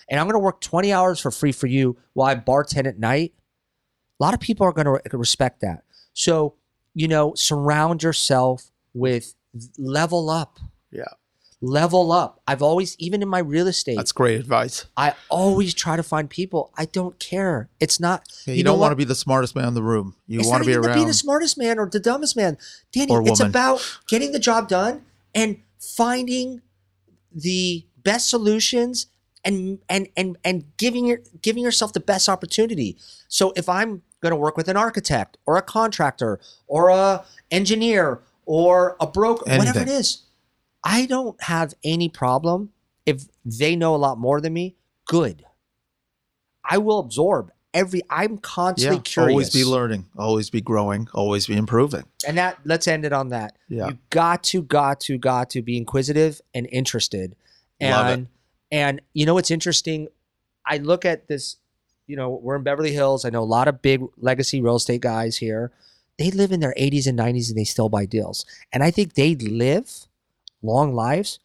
[0.09, 2.98] and I'm going to work 20 hours for free for you while I bartend at
[2.98, 3.32] night."
[4.18, 5.84] A lot of people are going to respect that.
[6.14, 6.54] So
[6.96, 9.34] you know, surround yourself with
[9.78, 10.59] level up.
[10.90, 11.04] Yeah.
[11.61, 12.40] Level up.
[12.48, 14.86] I've always, even in my real estate, That's great advice.
[14.96, 16.72] I always try to find people.
[16.76, 17.68] I don't care.
[17.80, 18.26] It's not.
[18.46, 20.16] Yeah, you, you don't want to be the smartest man in the room.
[20.26, 20.94] You want to be around.
[20.94, 22.57] being the smartest man or the dumbest man.
[22.92, 25.04] Danny, Or it's about getting the job done
[25.34, 26.62] and finding
[27.30, 29.07] the best solutions
[29.47, 32.99] and and and and giving your giving yourself the best opportunity.
[33.28, 38.20] So if I'm going to work with an architect or a contractor or a engineer
[38.44, 40.24] or a broker, whatever it is,
[40.84, 42.70] I don't have any problem
[43.07, 44.76] if they know a lot more than me.
[45.07, 45.44] Good.
[46.68, 48.03] I will absorb every.
[48.11, 49.03] I'm constantly Yeah.
[49.03, 49.30] curious.
[49.32, 50.07] Always be learning.
[50.18, 51.09] Always be growing.
[51.14, 52.05] Always be improving.
[52.26, 53.57] And that let's end it on that.
[53.68, 53.88] Yeah.
[53.88, 57.36] You got to, got to, got to be inquisitive and interested.
[57.78, 58.26] And Love it.
[58.70, 60.08] And you know what's interesting?
[60.66, 61.56] I look at this,
[62.06, 63.24] you know, we're in Beverly Hills.
[63.24, 65.72] I know a lot of big legacy real estate guys here.
[66.18, 68.44] They live in their 80s and 90s and they still buy deals.
[68.72, 70.06] And I think they live
[70.62, 71.38] long lives,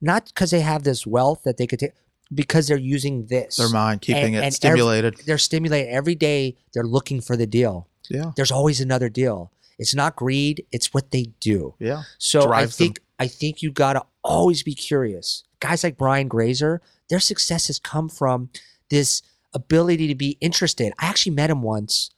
[0.00, 1.92] not because they have this wealth that they could take,
[2.32, 3.56] because they're using this.
[3.56, 5.16] Their mind, keeping And- it and stimulated.
[5.26, 6.56] They're stimulated every day.
[6.74, 7.88] They're looking for the deal.
[8.10, 8.32] yeah.
[8.36, 9.50] There's always another deal.
[9.78, 10.66] It's not greed.
[10.70, 11.74] It's what they do.
[11.78, 12.02] Yeah.
[12.18, 15.44] So Drives I think I think you gotta always be curious.
[15.60, 18.50] Guys like Brian Grazer, their success has come from
[18.90, 19.22] this
[19.54, 20.92] ability to be interested.
[20.98, 22.10] I actually met him once.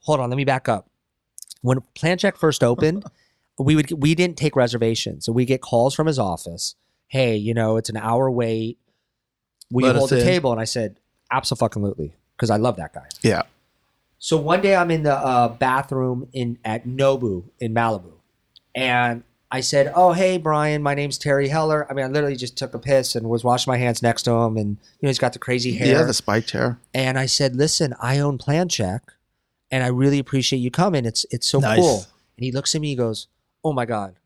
[0.00, 0.88] Hold on, let me back up.
[1.62, 3.04] When Plan Check first opened,
[3.58, 6.74] we would we didn't take reservations, so we get calls from his office.
[7.06, 8.78] Hey, you know, it's an hour wait.
[9.70, 10.24] We hold the in.
[10.24, 10.98] table, and I said,
[11.30, 13.06] absolutely, because I love that guy.
[13.22, 13.42] Yeah.
[14.18, 18.12] So one day I'm in the uh, bathroom in at Nobu in Malibu,
[18.74, 22.56] and I said, "Oh, hey, Brian, my name's Terry Heller." I mean, I literally just
[22.56, 25.18] took a piss and was washing my hands next to him, and you know he's
[25.18, 25.98] got the crazy hair.
[26.00, 26.02] Yeah.
[26.04, 26.78] The spiked hair.
[26.92, 29.02] and I said, "Listen, I own Plan Check,
[29.70, 31.04] and I really appreciate you coming.
[31.04, 31.78] It's it's so Nice.
[31.78, 33.28] cool." And he looks at me, he goes,
[33.62, 34.16] "Oh my god."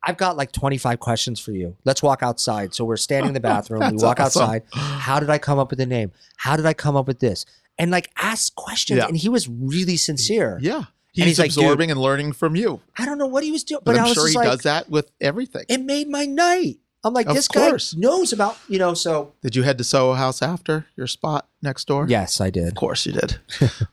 [0.00, 1.76] I've got like 25 questions for you.
[1.84, 2.72] Let's walk outside.
[2.72, 3.80] So we're standing in the bathroom.
[3.90, 4.42] we walk awesome.
[4.42, 4.62] outside.
[4.72, 6.12] How did I come up with the name?
[6.36, 7.44] How did I come up with this?
[7.78, 8.98] And like ask questions.
[8.98, 9.06] Yeah.
[9.08, 10.58] And he was really sincere.
[10.62, 10.84] Yeah.
[11.12, 12.80] He's, he's like, absorbing and learning from you.
[12.96, 14.46] I don't know what he was doing, But, but, I I'm was sure he like,
[14.48, 15.64] does that with everything.
[15.68, 16.76] it made my night.
[17.04, 17.92] I'm like, Of this course.
[17.94, 19.32] guy knows about, you know, so.
[19.42, 22.06] Did you head to Soho House after your spot next door?
[22.08, 22.68] Yes, I did.
[22.68, 23.38] Of course you did.
[23.60, 23.88] of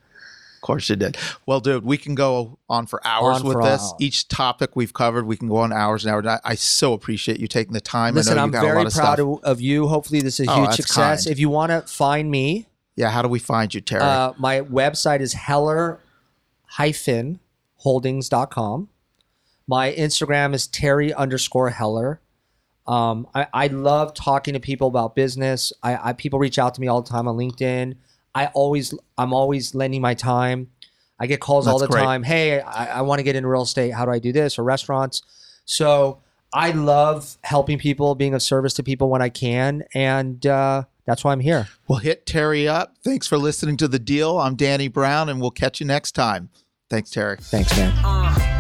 [0.62, 1.16] course you did.
[1.46, 3.82] Well, dude, we can go on for hours On with for this.
[3.82, 3.94] hours.
[4.00, 6.26] Each topic we've covered, we can go on hours and hours.
[6.26, 8.16] I, I so appreciate you taking the time.
[8.16, 9.20] Listen, I know I'm you got a very lot of proud stuff.
[9.20, 9.88] of, of you.
[9.88, 11.24] Hopefully, this is a Oh, huge that's success.
[11.26, 11.32] kind.
[11.32, 14.02] If you want to find me, Yeah, how do we find you, Terry?
[14.02, 16.00] uh, my website is heller
[17.78, 18.90] holdings.com.
[19.68, 22.22] My Instagram is Terry underscore Heller.
[22.88, 25.74] Um, I, I love talking to people about business.
[25.82, 27.96] I, I people reach out to me all the time on LinkedIn.
[28.36, 30.70] I always I'm always lending my time.
[31.20, 32.04] I get calls all the great.
[32.04, 32.24] time.
[32.24, 33.92] Hey, I, I want to get into real estate.
[33.92, 35.24] How do I do this or restaurants?
[35.64, 36.22] So
[36.54, 41.24] I love helping people, being of service to people when I can, and uh, that's
[41.24, 41.68] why I'm here.
[41.88, 42.96] well, hit Terry up.
[43.04, 44.40] Thanks for listening to The Deal.
[44.40, 46.50] I'm Danny Brown, and we'll catch you next time.
[46.90, 47.38] Thanks, Terry.
[47.40, 47.96] Thanks, man.
[47.96, 48.55] You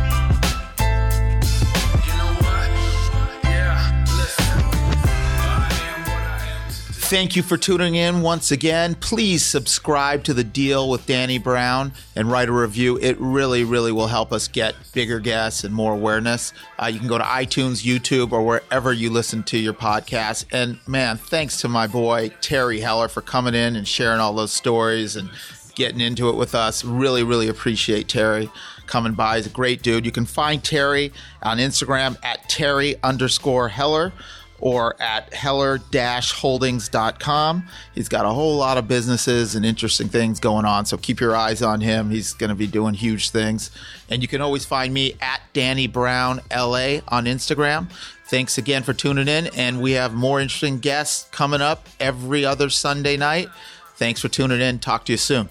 [7.07, 8.95] Thank you for tuning in once again.
[8.95, 12.97] Please subscribe to The Deal with Danny Brown and write a review.
[12.97, 16.51] It really, really will help us get bigger guests and more awareness.
[16.81, 20.45] Uh, you can go to iTunes, YouTube, or wherever you listen to your podcast.
[20.51, 24.51] And man, thanks to my boy Terry Heller for coming in and sharing all those
[24.51, 25.29] stories and
[25.75, 26.83] getting into it with us.
[26.83, 28.49] Really, really appreciate Terry
[28.87, 29.35] coming by.
[29.35, 30.07] He's a great dude.
[30.07, 34.11] You can find Terry on Instagram at Terry underscore Heller
[34.59, 37.67] or at heller-holdings.com.
[37.93, 41.35] He's got a whole lot of businesses and interesting things going on, so keep your
[41.35, 42.09] eyes on him.
[42.09, 43.71] He's going to be doing huge things.
[44.09, 47.89] And you can always find me at Danny Brown LA on Instagram.
[48.27, 52.69] Thanks again for tuning in, and we have more interesting guests coming up every other
[52.69, 53.49] Sunday night.
[53.97, 54.79] Thanks for tuning in.
[54.79, 55.49] Talk to you soon.